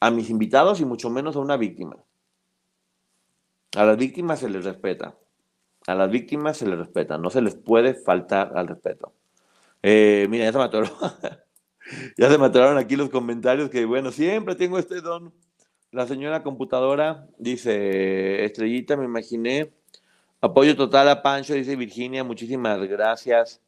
[0.00, 1.96] a mis invitados y mucho menos a una víctima.
[3.76, 5.14] A las víctimas se les respeta.
[5.86, 7.18] A las víctimas se les respeta.
[7.18, 9.12] No se les puede faltar al respeto.
[9.80, 10.64] Eh, mira, ya se me
[12.16, 12.46] ya se me
[12.78, 15.32] aquí los comentarios que, bueno, siempre tengo este don.
[15.92, 19.72] La señora computadora dice, estrellita, me imaginé.
[20.40, 23.60] Apoyo total a Pancho, dice Virginia, muchísimas gracias.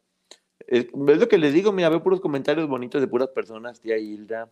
[0.66, 4.49] Es, lo que les digo, mira, veo puros comentarios bonitos de puras personas, tía Hilda.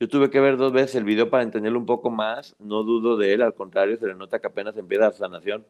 [0.00, 2.56] Yo tuve que ver dos veces el video para entenderlo un poco más.
[2.58, 5.64] No dudo de él, al contrario, se le nota que apenas empieza la sanación.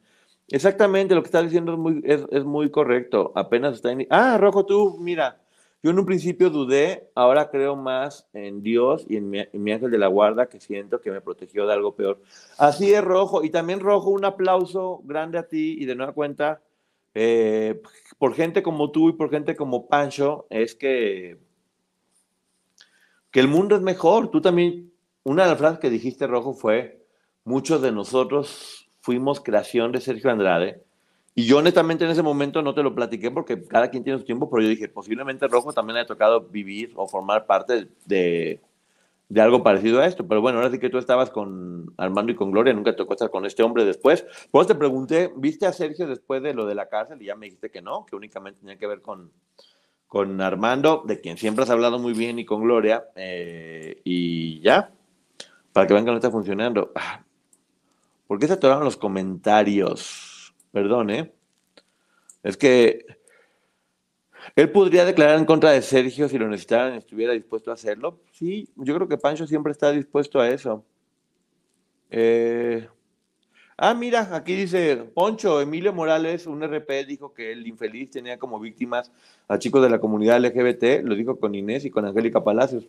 [0.48, 3.32] Exactamente, lo que está diciendo es muy, es, muy correcto.
[3.34, 4.06] Apenas está en...
[4.10, 5.40] Ah, Rojo, tú, mira,
[5.84, 9.98] yo en un principio dudé, ahora creo más en Dios y en mi, ángel de
[9.98, 12.22] la guarda que siento que me protegió de algo peor.
[12.56, 13.44] Así es, Rojo.
[13.44, 16.62] Y también, Rojo, un aplauso grande a ti y de nueva cuenta,
[17.12, 17.82] eh,
[18.16, 21.36] por gente como tú y por gente como Pancho, es que,
[23.30, 24.30] que el mundo es mejor.
[24.30, 24.90] Tú también,
[25.22, 27.04] una de las frases que dijiste, Rojo, fue,
[27.44, 30.82] muchos de nosotros fuimos creación de Sergio Andrade
[31.34, 34.24] y yo honestamente en ese momento no te lo platiqué porque cada quien tiene su
[34.24, 38.60] tiempo, pero yo dije, posiblemente Rojo también haya tocado vivir o formar parte de,
[39.28, 40.26] de algo parecido a esto.
[40.26, 43.30] Pero bueno, ahora sí que tú estabas con Armando y con Gloria, nunca tocó estar
[43.30, 44.24] con este hombre después.
[44.50, 47.20] Por eso te pregunté, ¿viste a Sergio después de lo de la cárcel?
[47.20, 49.32] Y ya me dijiste que no, que únicamente tenía que ver con,
[50.06, 53.06] con Armando, de quien siempre has hablado muy bien, y con Gloria.
[53.16, 54.92] Eh, y ya,
[55.72, 56.92] para que vean que no está funcionando.
[56.94, 57.24] Ah,
[58.28, 60.23] ¿Por qué se atoraron los comentarios?
[60.74, 61.32] Perdón, ¿eh?
[62.42, 63.06] Es que
[64.56, 68.18] él podría declarar en contra de Sergio si lo necesitaran, estuviera dispuesto a hacerlo.
[68.32, 70.84] Sí, yo creo que Pancho siempre está dispuesto a eso.
[72.10, 72.88] Eh,
[73.76, 78.58] ah, mira, aquí dice Poncho, Emilio Morales, un RP, dijo que el infeliz tenía como
[78.58, 79.12] víctimas
[79.46, 82.88] a chicos de la comunidad LGBT, lo dijo con Inés y con Angélica Palacios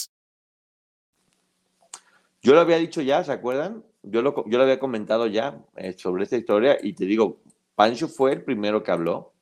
[2.41, 3.83] Yo lo había dicho ya, ¿se acuerdan?
[4.03, 7.39] Yo lo, yo lo había comentado ya eh, sobre esta historia y te digo,
[7.75, 9.33] Pancho fue el primero que habló.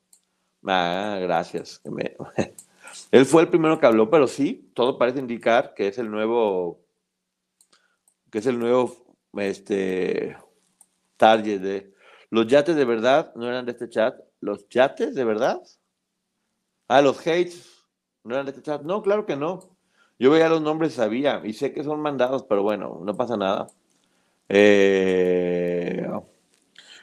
[0.66, 1.80] Ah, gracias.
[3.10, 6.80] Él fue el primero que habló, pero sí, todo parece indicar que es el nuevo,
[8.30, 10.36] que es el nuevo, este,
[11.16, 11.94] target de...
[12.30, 14.16] Los yates de verdad no eran de este chat.
[14.40, 15.60] ¿Los yates de verdad?
[16.86, 17.84] Ah, los hates
[18.24, 18.82] no eran de este chat.
[18.82, 19.76] No, claro que no.
[20.20, 23.68] Yo veía los nombres, sabía, y sé que son mandados, pero bueno, no pasa nada.
[24.50, 26.06] Eh,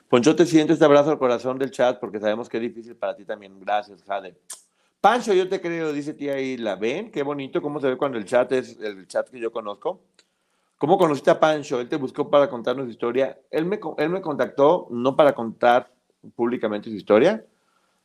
[0.07, 3.15] Poncho, te siento este abrazo al corazón del chat porque sabemos que es difícil para
[3.15, 3.59] ti también.
[3.59, 4.37] Gracias, Jade.
[5.01, 7.09] Pancho, yo te creo, dice tía ahí, ¿la ven?
[7.09, 9.99] Qué bonito cómo se ve cuando el chat es el chat que yo conozco.
[10.77, 11.81] ¿Cómo conociste a Pancho?
[11.81, 13.39] Él te buscó para contarnos su historia.
[13.49, 15.91] Él me, él me contactó no para contar
[16.35, 17.43] públicamente su historia,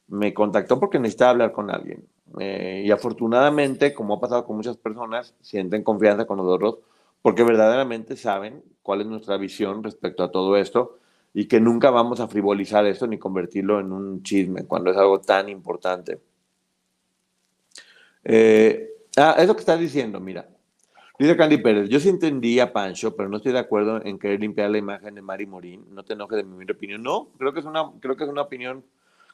[0.08, 2.08] me contactó porque necesitaba hablar con alguien.
[2.38, 6.78] Eh, y afortunadamente, como ha pasado con muchas personas, sienten confianza con nosotros
[7.20, 10.98] porque verdaderamente saben cuál es nuestra visión respecto a todo esto
[11.34, 15.20] y que nunca vamos a frivolizar esto ni convertirlo en un chisme cuando es algo
[15.20, 16.20] tan importante.
[18.24, 20.48] Eh, ah, es lo que estás diciendo, mira.
[21.18, 24.40] Dice Candy Pérez, yo sí entendí a Pancho, pero no estoy de acuerdo en querer
[24.40, 25.84] limpiar la imagen de Mari Morín.
[25.94, 27.02] No te enojes de mi opinión.
[27.02, 28.84] No, creo que es una, creo que es una opinión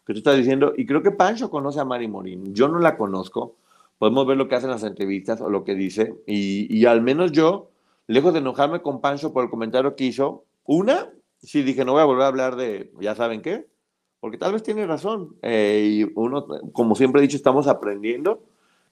[0.08, 2.54] que tú estás diciendo, y creo que Pancho conoce a Mari Morín.
[2.54, 3.56] Yo no la conozco.
[3.98, 6.14] Podemos ver lo que hacen las entrevistas o lo que dice.
[6.26, 7.68] Y, al menos yo,
[8.06, 11.10] lejos de enojarme con Pancho por el comentario que hizo, una,
[11.42, 13.66] sí dije, no voy a volver a hablar de, ya saben qué,
[14.20, 15.36] porque tal vez tiene razón.
[15.42, 18.42] Eh, y uno, como siempre he dicho, estamos aprendiendo.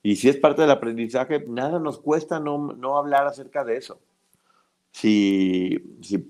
[0.03, 4.01] Y si es parte del aprendizaje, nada nos cuesta no, no hablar acerca de eso.
[4.91, 6.29] Si, si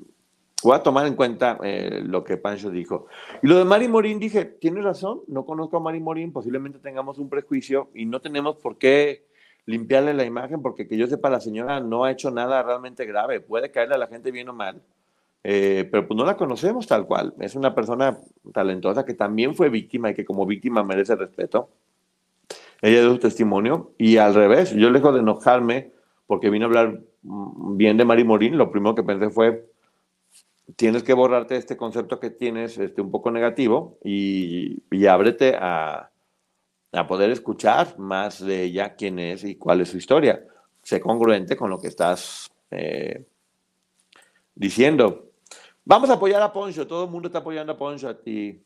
[0.67, 3.07] voy a tomar en cuenta eh, lo que Pancho dijo.
[3.41, 7.19] Y lo de Mari Morín, dije, tiene razón, no conozco a Mari Morín, posiblemente tengamos
[7.19, 9.27] un prejuicio y no tenemos por qué
[9.65, 13.41] limpiarle la imagen, porque que yo sepa, la señora no ha hecho nada realmente grave,
[13.41, 14.83] puede caerle a la gente bien o mal,
[15.45, 17.33] eh, pero pues no la conocemos tal cual.
[17.39, 18.19] Es una persona
[18.53, 21.69] talentosa que también fue víctima y que como víctima merece respeto.
[22.83, 25.93] Ella dio su testimonio y al revés, yo lejos de enojarme
[26.27, 29.65] porque vino a hablar mm, bien de Mari Morín, lo primero que pensé fue,
[30.75, 36.11] tienes que borrarte este concepto que tienes este, un poco negativo y, y ábrete a,
[36.93, 40.45] a, poder escuchar más de ella quién es y cuál es su historia.
[40.83, 43.25] Sé congruente con lo que estás eh,
[44.55, 45.31] diciendo,
[45.85, 48.63] vamos a apoyar a Poncho, todo el mundo está apoyando a Poncho a ti.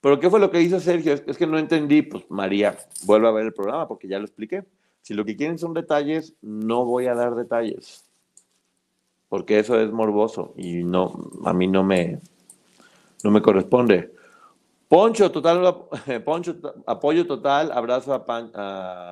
[0.00, 1.12] Pero ¿qué fue lo que hizo Sergio?
[1.12, 4.64] Es, que no entendí, pues María, vuelve a ver el programa porque ya lo expliqué.
[5.02, 8.07] Si lo que quieren son detalles, no voy a dar detalles.
[9.28, 12.20] Porque eso es morboso y no, a mí no me,
[13.22, 14.12] no me corresponde.
[14.88, 15.86] Poncho, total,
[16.24, 16.56] Poncho,
[16.86, 18.24] apoyo total, abrazo a,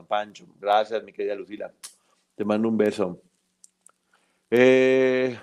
[0.09, 0.47] Pancho.
[0.59, 1.71] Gracias, mi querida Lucila.
[2.35, 3.21] Te mando un beso.
[4.51, 5.39] Eh,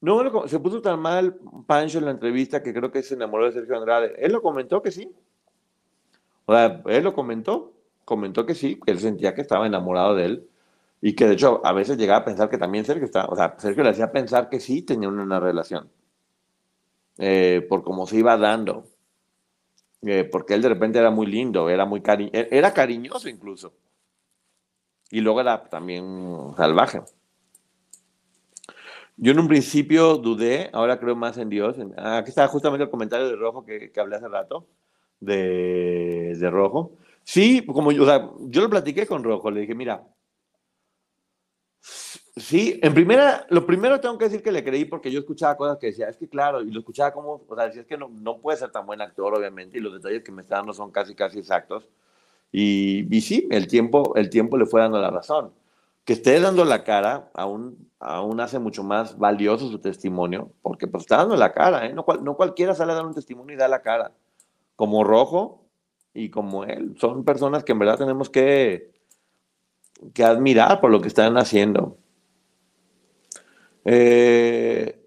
[0.00, 3.52] no, se puso tan mal Pancho en la entrevista que creo que se enamoró de
[3.52, 4.14] Sergio Andrade.
[4.18, 5.10] Él lo comentó que sí.
[6.44, 7.72] O sea, él lo comentó,
[8.04, 10.48] comentó que sí, que él sentía que estaba enamorado de él
[11.04, 13.56] y que de hecho a veces llegaba a pensar que también Sergio estaba, o sea,
[13.58, 15.90] Sergio le hacía pensar que sí tenían una relación.
[17.18, 18.86] Eh, por cómo se iba dando.
[20.02, 23.74] Eh, porque él de repente era muy lindo, era muy cari e-, era cariñoso incluso.
[25.10, 27.02] Y luego era también salvaje.
[29.16, 31.76] Yo en un principio dudé, ahora creo más en Dios.
[31.96, 34.66] Aquí está justamente el comentario de Rojo que, que hablé hace rato,
[35.20, 36.92] de, de Rojo.
[37.24, 40.02] Sí, como yo, o sea, yo lo platiqué con Rojo, le dije, mira,
[41.82, 45.78] Sí, en primera, lo primero tengo que decir que le creí porque yo escuchaba cosas
[45.78, 48.08] que decía, es que claro, y lo escuchaba como, o sea, decía, es que no,
[48.08, 50.90] no puede ser tan buen actor, obviamente, y los detalles que me está dando son
[50.92, 51.88] casi, casi exactos.
[52.52, 55.52] Y, sí, el tiempo, el tiempo le fue dando la razón.
[56.04, 61.04] Que esté dando la cara aún, aún hace mucho más valioso su testimonio, porque pues
[61.04, 61.94] está dando la cara, ¿eh?
[61.94, 64.12] no, no cualquiera sale a dar un testimonio y da la cara.
[64.76, 65.64] Como Rojo
[66.14, 68.91] y como él, son personas que en verdad tenemos que,
[70.14, 71.98] que admirar por lo que están haciendo.
[73.84, 75.02] Eh,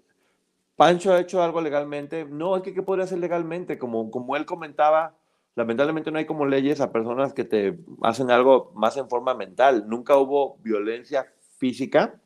[0.76, 2.24] Pancho ha hecho algo legalmente.
[2.24, 3.78] No, es que ¿qué podría hacer legalmente?
[3.78, 5.16] Como, como él comentaba,
[5.54, 9.84] lamentablemente no hay como leyes a personas que te hacen algo más en forma mental.
[9.88, 12.20] Nunca hubo violencia física.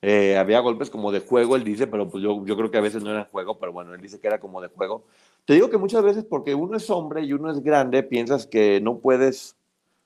[0.00, 2.82] Eh, había golpes como de juego, él dice, pero pues yo, yo creo que a
[2.82, 5.04] veces no era juego, pero bueno, él dice que era como de juego.
[5.44, 8.80] Te digo que muchas veces porque uno es hombre y uno es grande, piensas que
[8.80, 9.57] no puedes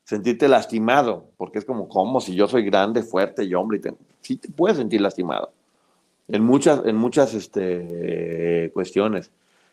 [0.05, 3.95] sentirte lastimado, porque es como, como si yo soy grande, fuerte y hombre, y te,
[4.21, 5.53] sí te puedes sentir lastimado
[6.29, 9.31] en muchas, en muchas este, cuestiones.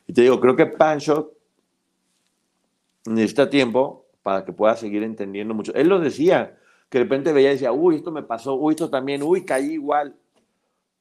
[0.07, 1.33] Y te digo, creo que Pancho
[3.05, 5.73] necesita tiempo para que pueda seguir entendiendo mucho.
[5.73, 6.57] Él lo decía,
[6.89, 9.73] que de repente veía y decía, uy, esto me pasó, uy, esto también, uy, caí
[9.73, 10.15] igual.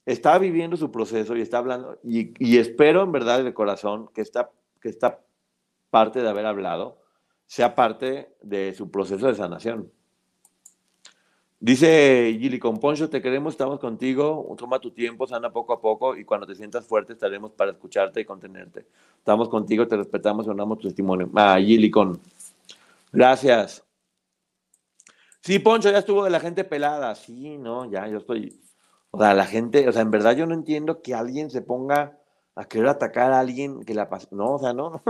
[0.07, 4.23] Está viviendo su proceso y está hablando, y, y espero en verdad de corazón que
[4.23, 4.51] esta,
[4.81, 5.21] que esta
[5.91, 6.99] parte de haber hablado
[7.49, 9.91] sea parte de su proceso de sanación.
[11.59, 16.15] Dice Gili, con Poncho te queremos, estamos contigo, toma tu tiempo, sana poco a poco
[16.15, 18.87] y cuando te sientas fuerte estaremos para escucharte y contenerte.
[19.17, 21.29] Estamos contigo, te respetamos y honramos tu testimonio.
[21.35, 22.21] Ah, Gili, con.
[23.11, 23.83] Gracias.
[25.41, 27.15] Sí, Poncho, ya estuvo de la gente pelada.
[27.15, 28.61] Sí, no, ya, yo estoy.
[29.11, 32.19] O sea, la gente, o sea, en verdad yo no entiendo que alguien se ponga
[32.55, 34.29] a querer atacar a alguien que la pasa.
[34.33, 35.03] No, o sea, no.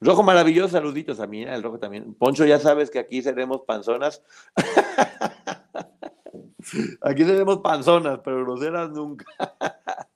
[0.00, 2.14] Rojo maravilloso, saluditos a mí, el rojo también.
[2.14, 4.22] Poncho, ya sabes que aquí seremos panzonas.
[7.02, 9.26] aquí seremos panzonas, pero groseras nunca.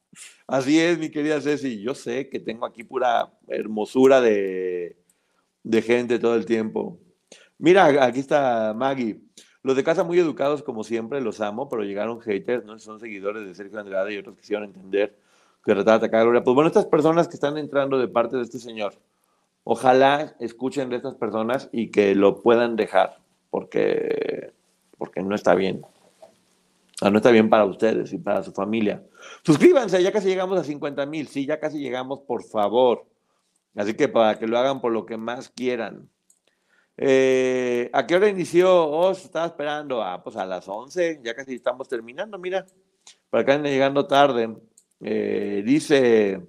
[0.47, 1.83] Así es, mi querida Ceci.
[1.83, 4.97] Yo sé que tengo aquí pura hermosura de,
[5.63, 6.99] de gente todo el tiempo.
[7.59, 9.21] Mira, aquí está Maggie.
[9.63, 13.47] Los de casa muy educados, como siempre, los amo, pero llegaron haters, no son seguidores
[13.47, 15.17] de Sergio Andrade y otros quisieron entender
[15.65, 16.45] que trataba de atacar a Gloria.
[16.45, 18.95] Pues bueno, estas personas que están entrando de parte de este señor,
[19.65, 23.19] Ojalá escuchen de estas personas y que lo puedan dejar,
[23.51, 24.53] porque,
[24.99, 25.83] porque no está bien.
[27.01, 29.03] no está bien para ustedes y para su familia.
[29.45, 31.29] Suscríbanse, ya casi llegamos a 50 mil.
[31.29, 33.07] Sí, ya casi llegamos, por favor.
[33.77, 36.09] Así que para que lo hagan por lo que más quieran.
[36.97, 38.85] Eh, ¿A qué hora inició?
[38.85, 40.03] Oh, estaba esperando.
[40.03, 41.21] Ah, pues a las 11.
[41.23, 42.67] Ya casi estamos terminando, mira.
[43.31, 44.57] Para anden llegando tarde.
[45.01, 46.43] Eh, dice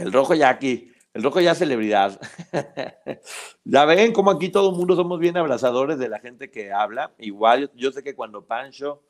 [0.00, 2.20] el rojo ya aquí, el rojo ya celebridad.
[3.64, 7.12] ya ven cómo aquí todo el mundo somos bien abrazadores de la gente que habla.
[7.18, 9.02] Igual yo, sé que cuando Pancho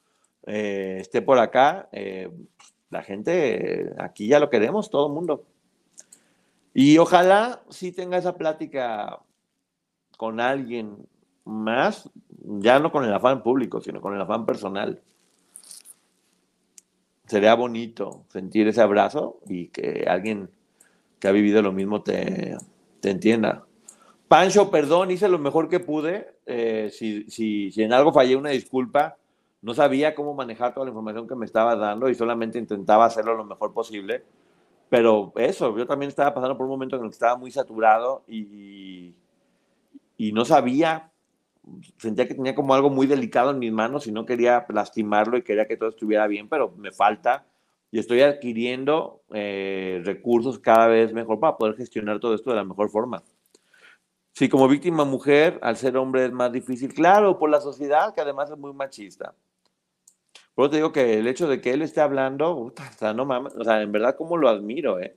[0.46, 2.30] eh, esté por acá, eh,
[2.90, 5.44] la gente aquí ya lo queremos, todo el mundo.
[6.72, 9.20] Y ojalá sí tenga esa plática
[10.16, 10.96] con alguien
[11.44, 15.00] más, ya no con el afán público, sino con el afán personal.
[17.26, 20.50] Sería bonito sentir ese abrazo y que alguien
[21.20, 22.56] que ha vivido lo mismo te,
[23.00, 23.64] te entienda.
[24.26, 26.34] Pancho, perdón, hice lo mejor que pude.
[26.46, 29.16] Eh, si, en algo fallé, una disculpa.
[29.62, 33.34] No sabía cómo manejar toda la información que me estaba dando y solamente intentaba hacerlo
[33.34, 34.24] lo mejor posible.
[34.88, 38.22] Pero eso, yo también estaba pasando por un momento en el que estaba muy saturado
[38.26, 39.14] y,
[40.16, 41.10] y no sabía
[41.98, 45.42] sentía que tenía como algo muy delicado en mis manos y no quería lastimarlo y
[45.42, 47.46] quería que todo estuviera bien, pero me falta
[47.90, 52.64] y estoy adquiriendo eh, recursos cada vez mejor para poder gestionar todo esto de la
[52.64, 53.22] mejor forma.
[54.32, 58.20] Si como víctima mujer, al ser hombre es más difícil, claro, por la sociedad, que
[58.20, 59.34] además es muy machista.
[60.54, 63.24] Por eso te digo que el hecho de que él esté hablando, o sea, no
[63.24, 65.16] mames, o sea, en verdad, como lo admiro, ¿eh?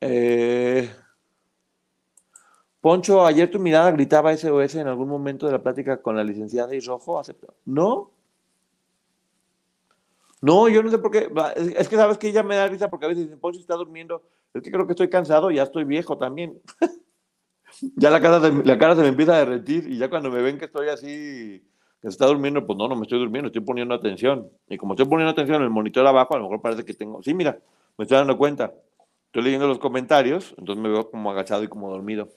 [0.00, 0.88] Eh,
[2.80, 6.74] Poncho, ayer tu mirada gritaba SOS en algún momento de la plática con la licenciada
[6.74, 7.20] y Rojo.
[7.64, 8.10] ¿No?
[10.40, 11.28] No, yo no sé por qué.
[11.76, 14.22] Es que sabes que ella me da risa porque a veces dice, Poncho está durmiendo.
[14.54, 16.60] Es que creo que estoy cansado, ya estoy viejo también.
[17.96, 20.58] ya la cara, la cara se me empieza a derretir y ya cuando me ven
[20.58, 21.64] que estoy así,
[22.00, 24.48] que se está durmiendo, pues no, no me estoy durmiendo, estoy poniendo atención.
[24.68, 27.22] Y como estoy poniendo atención en el monitor abajo, a lo mejor parece que tengo.
[27.22, 27.58] Sí, mira,
[27.96, 28.72] me estoy dando cuenta.
[29.28, 32.30] Estoy leyendo los comentarios, entonces me veo como agachado y como dormido.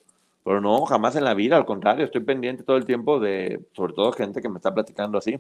[0.43, 3.93] Pero no, jamás en la vida, al contrario, estoy pendiente todo el tiempo de, sobre
[3.93, 5.39] todo, gente que me está platicando así.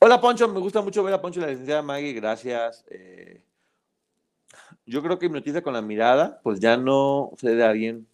[0.00, 2.84] Hola Poncho, me gusta mucho ver a Poncho y la licenciada Maggie, gracias.
[2.90, 3.40] Eh,
[4.84, 8.06] yo creo que hipnotiza con la mirada, pues ya no sé de alguien.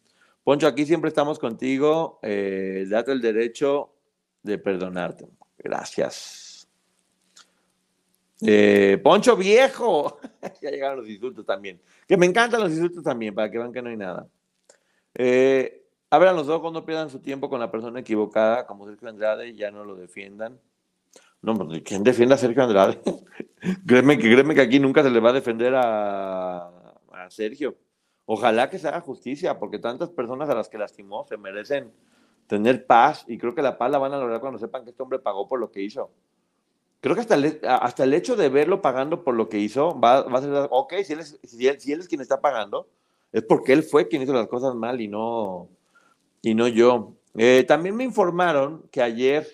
[0.44, 3.90] Poncho, aquí siempre estamos contigo, eh, date el derecho
[4.42, 5.28] de perdonarte.
[5.58, 6.39] Gracias.
[8.42, 10.18] Eh, Poncho viejo.
[10.62, 11.80] ya llegaron los insultos también.
[12.06, 14.28] Que me encantan los insultos también, para que vean que no hay nada.
[15.14, 19.54] Eh, abran los ojos, no pierdan su tiempo con la persona equivocada, como Sergio Andrade,
[19.54, 20.58] ya no lo defiendan.
[21.42, 23.00] No, ¿quién defiende a Sergio Andrade?
[23.86, 26.68] créeme, que, créeme que aquí nunca se le va a defender a,
[27.12, 27.76] a Sergio.
[28.26, 31.92] Ojalá que se haga justicia, porque tantas personas a las que lastimó se merecen
[32.46, 35.02] tener paz y creo que la paz la van a lograr cuando sepan que este
[35.02, 36.10] hombre pagó por lo que hizo
[37.00, 40.18] creo que hasta el, hasta el hecho de verlo pagando por lo que hizo, va,
[40.18, 42.88] a ser, ok, si él, es, si, él, es quien está pagando,
[43.32, 45.68] es porque él fue quien hizo las cosas mal y no,
[46.42, 47.14] y no yo.
[47.36, 49.46] Eh, también me informaron que ayer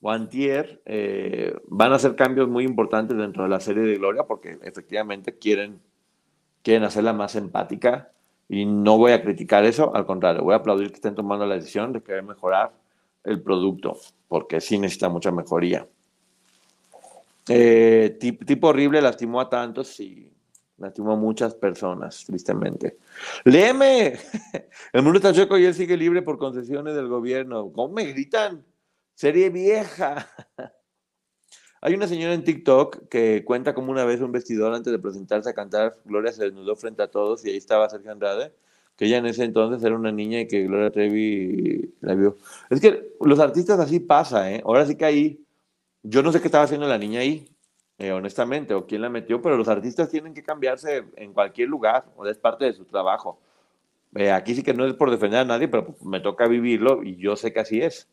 [0.00, 4.24] o antier eh, van a hacer cambios muy importantes dentro de la serie de Gloria
[4.24, 5.80] porque efectivamente quieren,
[6.62, 8.10] quieren hacerla más empática
[8.48, 11.54] y no voy a criticar eso, al contrario, voy a aplaudir que estén tomando la
[11.54, 12.72] decisión de querer mejorar
[13.24, 13.96] el producto
[14.26, 15.86] porque sí necesita mucha mejoría.
[17.48, 20.32] Eh, tipo horrible, lastimó a tantos y
[20.78, 22.98] lastimó a muchas personas, tristemente.
[23.44, 24.14] Léeme,
[24.92, 27.72] el mundo está chueco y él sigue libre por concesiones del gobierno.
[27.72, 28.64] ¿Cómo me gritan?
[29.14, 30.28] Serie vieja.
[31.84, 35.50] Hay una señora en TikTok que cuenta como una vez un vestidor antes de presentarse
[35.50, 38.54] a cantar, Gloria se desnudó frente a todos y ahí estaba Sergio Andrade,
[38.96, 42.36] que ella en ese entonces era una niña y que Gloria Trevi la vio.
[42.70, 44.62] Es que los artistas así pasa, ¿eh?
[44.64, 45.44] Ahora sí que ahí
[46.02, 47.48] yo no sé qué estaba haciendo la niña ahí,
[47.98, 52.06] eh, honestamente, o quién la metió, pero los artistas tienen que cambiarse en cualquier lugar,
[52.16, 53.38] o es parte de su trabajo.
[54.14, 57.16] Eh, aquí sí que no es por defender a nadie, pero me toca vivirlo y
[57.16, 58.08] yo sé que así es.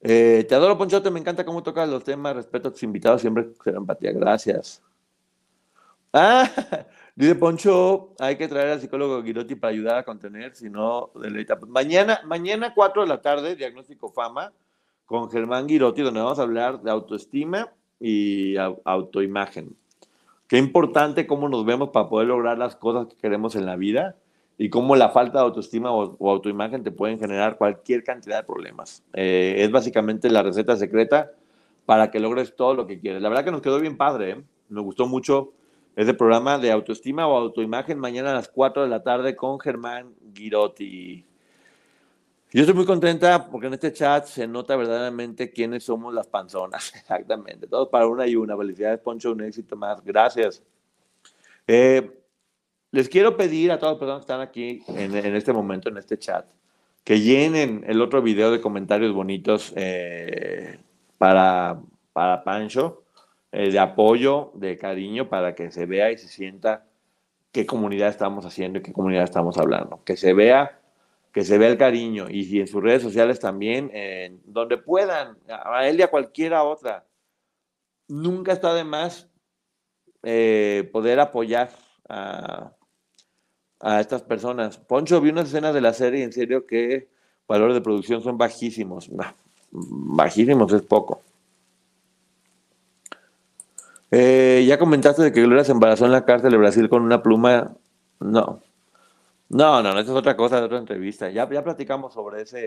[0.00, 3.52] Eh, te adoro, Ponchote, me encanta cómo tocas los temas, respeto a tus invitados, siempre
[3.54, 4.82] con empatía, gracias.
[6.12, 6.48] Ah,
[7.16, 11.56] dice Poncho, hay que traer al psicólogo Girotti para ayudar a contener, si no, deleita.
[11.66, 14.52] Mañana, mañana 4 de la tarde, diagnóstico fama,
[15.08, 19.74] con Germán Girotti, donde vamos a hablar de autoestima y autoimagen.
[20.46, 24.16] Qué importante cómo nos vemos para poder lograr las cosas que queremos en la vida
[24.58, 29.02] y cómo la falta de autoestima o, autoimagen te pueden generar cualquier cantidad de problemas.
[29.14, 31.32] Eh, es básicamente la receta secreta
[31.86, 33.22] para que logres todo lo que quieres.
[33.22, 34.42] La verdad que nos quedó bien padre, ¿eh?
[34.68, 35.54] me gustó mucho
[35.96, 40.12] ese programa de autoestima o autoimagen mañana a las 4 de la tarde con Germán
[40.34, 41.24] Girotti.
[42.50, 46.92] Yo estoy muy contenta porque en este chat se nota verdaderamente quiénes somos las panzonas.
[46.96, 47.66] Exactamente.
[47.66, 48.56] Todos para una y una.
[48.56, 49.32] Felicidades, Poncho.
[49.32, 50.02] Un éxito más.
[50.02, 50.62] Gracias.
[51.66, 52.10] Eh,
[52.90, 56.18] les quiero pedir a todas las personas que están aquí en, este momento, en este
[56.18, 56.46] chat,
[57.04, 60.78] que llenen el otro video de comentarios bonitos eh,
[61.18, 61.78] para,
[62.14, 63.02] para Pancho,
[63.52, 66.86] eh, de apoyo, de cariño, para que se vea y se sienta
[67.52, 70.00] qué comunidad estamos haciendo y qué comunidad estamos hablando.
[70.04, 70.77] Que se vea
[71.38, 75.86] que se vea el cariño y, en sus redes sociales también, en donde puedan, a
[75.86, 77.06] él y a cualquiera otra.
[78.08, 79.28] Nunca está de más
[80.24, 81.70] eh, poder apoyar
[82.08, 82.72] a,
[84.00, 84.78] estas personas.
[84.78, 87.08] Poncho, vi unas escenas de la serie, en serio, que
[87.46, 89.08] valores de producción son bajísimos.
[89.70, 91.22] Bajísimos es poco.
[94.10, 97.22] Eh, ya comentaste de que Gloria se embarazó en la cárcel de Brasil con una
[97.22, 97.76] pluma.
[98.18, 98.60] No.
[99.50, 101.30] No, no, no, esa es otra cosa de otra entrevista.
[101.30, 102.60] Ya, ya platicamos sobre ese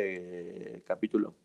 [0.77, 1.35] eh, capítulo.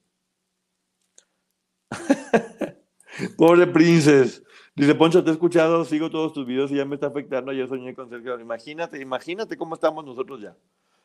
[3.37, 4.43] Pobre Princes.
[4.74, 7.51] Dice Poncho, te he escuchado, sigo todos tus videos y ya me está afectando.
[7.51, 8.39] Ayer soñé con Sergio.
[8.39, 10.55] Imagínate, imagínate cómo estamos nosotros ya.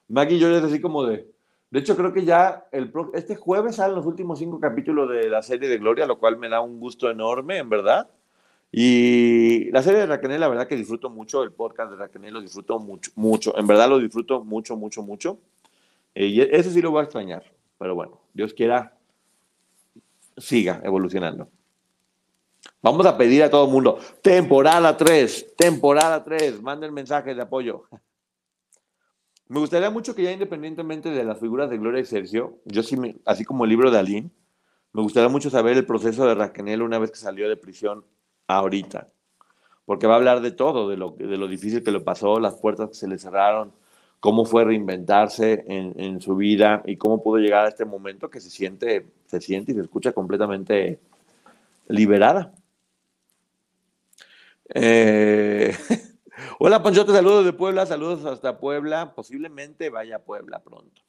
[0.08, 1.30] Maggie y yo es así como de.
[1.70, 5.30] De hecho, creo que ya el pro- este jueves salen los últimos cinco capítulos de
[5.30, 8.10] la serie de Gloria, lo cual me da un gusto enorme, en verdad.
[8.72, 12.42] Y la serie de Raquel, la verdad que disfruto mucho, el podcast de Raquel lo
[12.42, 15.40] disfruto mucho, mucho, en verdad lo disfruto mucho, mucho, mucho.
[16.16, 17.44] Eh, y ese sí lo voy a extrañar,
[17.78, 18.98] pero bueno, Dios quiera,
[20.38, 21.50] siga evolucionando.
[22.82, 27.84] Vamos a pedir a todo el mundo, temporada 3, temporada 3, manden mensajes de apoyo.
[29.50, 32.96] Me gustaría mucho que ya independientemente de las figuras de Gloria y Sergio, yo sí,
[32.96, 34.32] me, así como el libro de Aline,
[34.94, 38.06] me gustaría mucho saber el proceso de Raquel una vez que salió de prisión
[38.58, 39.10] ahorita,
[39.86, 42.90] porque va a hablar de todo, de lo, lo difícil que le pasó, las puertas
[42.90, 43.74] que se le cerraron,
[44.22, 48.52] cómo fue reinventarse en, su vida y cómo pudo llegar a este momento que se
[48.52, 51.00] siente, se siente y se escucha completamente
[51.88, 52.54] liberada.
[54.74, 55.76] Eh,
[56.60, 61.02] hola Panchote, saludos de Puebla, saludos hasta Puebla, posiblemente vaya a Puebla pronto.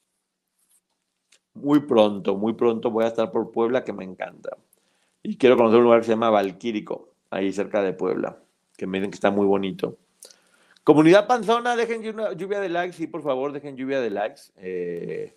[1.53, 4.57] Muy pronto, muy pronto voy a estar por Puebla, que me encanta.
[5.22, 8.39] Y quiero conocer un lugar que se llama Valquírico, ahí cerca de Puebla,
[8.76, 9.97] que me dicen que está muy bonito.
[10.85, 14.43] Comunidad Panzona, dejen lluvia de likes, sí, por favor, dejen lluvia de likes.
[14.57, 15.35] Eh,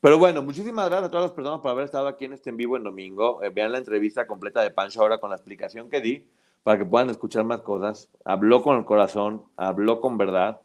[0.00, 2.56] pero bueno, muchísimas gracias a todas las personas por haber estado aquí en este en
[2.56, 3.42] vivo en domingo.
[3.42, 6.26] Eh, vean la entrevista completa de Pancho ahora con la explicación que di
[6.62, 8.10] para que puedan escuchar más cosas.
[8.24, 10.60] Habló con el corazón, habló con verdad.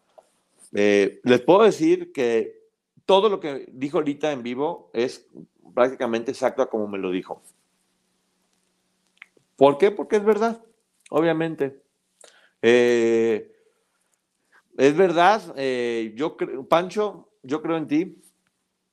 [0.74, 2.60] Eh, les puedo decir que
[3.06, 5.28] todo lo que dijo ahorita en vivo es
[5.74, 7.42] prácticamente exacto a como me lo dijo.
[9.60, 9.92] ¿Por qué?
[9.92, 10.64] Porque es verdad,
[11.10, 11.84] obviamente.
[12.62, 13.52] Eh,
[14.78, 18.22] es verdad, eh, yo creo, Pancho, yo creo en ti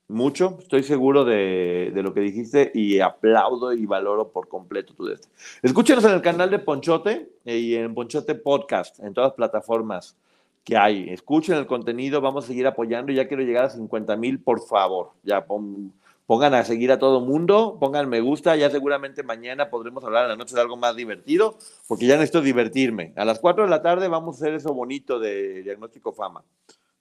[0.09, 5.07] mucho, estoy seguro de, de, lo que dijiste y aplaudo y valoro por completo tu
[5.07, 5.29] este.
[5.61, 10.17] Escúchenos en el canal de Ponchote eh, y en Ponchote Podcast, en todas las plataformas
[10.65, 11.09] que hay.
[11.09, 13.13] Escuchen el contenido, vamos a seguir apoyando.
[13.13, 15.11] Ya quiero llegar a 50 mil, por favor.
[15.23, 15.93] Ya pon,
[16.27, 18.55] pongan a seguir a todo mundo, pongan me gusta.
[18.55, 21.57] Ya seguramente mañana podremos hablar en la noche de algo más divertido,
[21.87, 23.13] porque ya necesito divertirme.
[23.15, 26.43] A las 4 de la tarde vamos a hacer eso bonito de diagnóstico fama,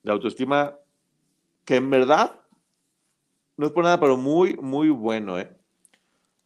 [0.03, 0.77] de autoestima,
[1.65, 2.41] que en verdad
[3.57, 5.51] no es por nada, pero muy, muy bueno, ¿eh?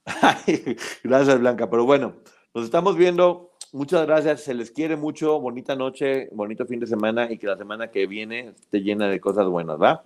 [1.04, 1.68] gracias, Blanca.
[1.68, 2.14] Pero bueno,
[2.54, 3.50] nos estamos viendo.
[3.72, 7.56] Muchas gracias, se les quiere mucho, bonita noche, bonito fin de semana y que la
[7.56, 10.02] semana que viene esté llena de cosas buenas, ¿va?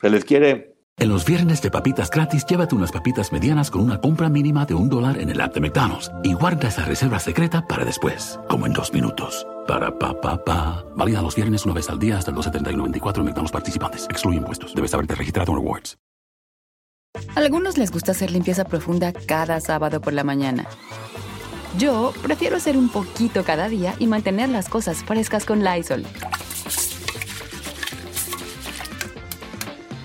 [0.00, 0.77] Se les quiere.
[1.00, 4.74] En los viernes de papitas gratis, llévate unas papitas medianas con una compra mínima de
[4.74, 8.66] un dólar en el app de McDonald's y guarda esa reserva secreta para después, como
[8.66, 9.46] en dos minutos.
[9.68, 10.84] Para pa pa pa.
[10.96, 14.06] Válida los viernes una vez al día hasta el 2.70 en McDonald's participantes.
[14.10, 14.74] Excluye impuestos.
[14.74, 15.96] Debes haberte registrado en Rewards.
[17.36, 20.66] A algunos les gusta hacer limpieza profunda cada sábado por la mañana.
[21.78, 26.04] Yo prefiero hacer un poquito cada día y mantener las cosas frescas con Lysol.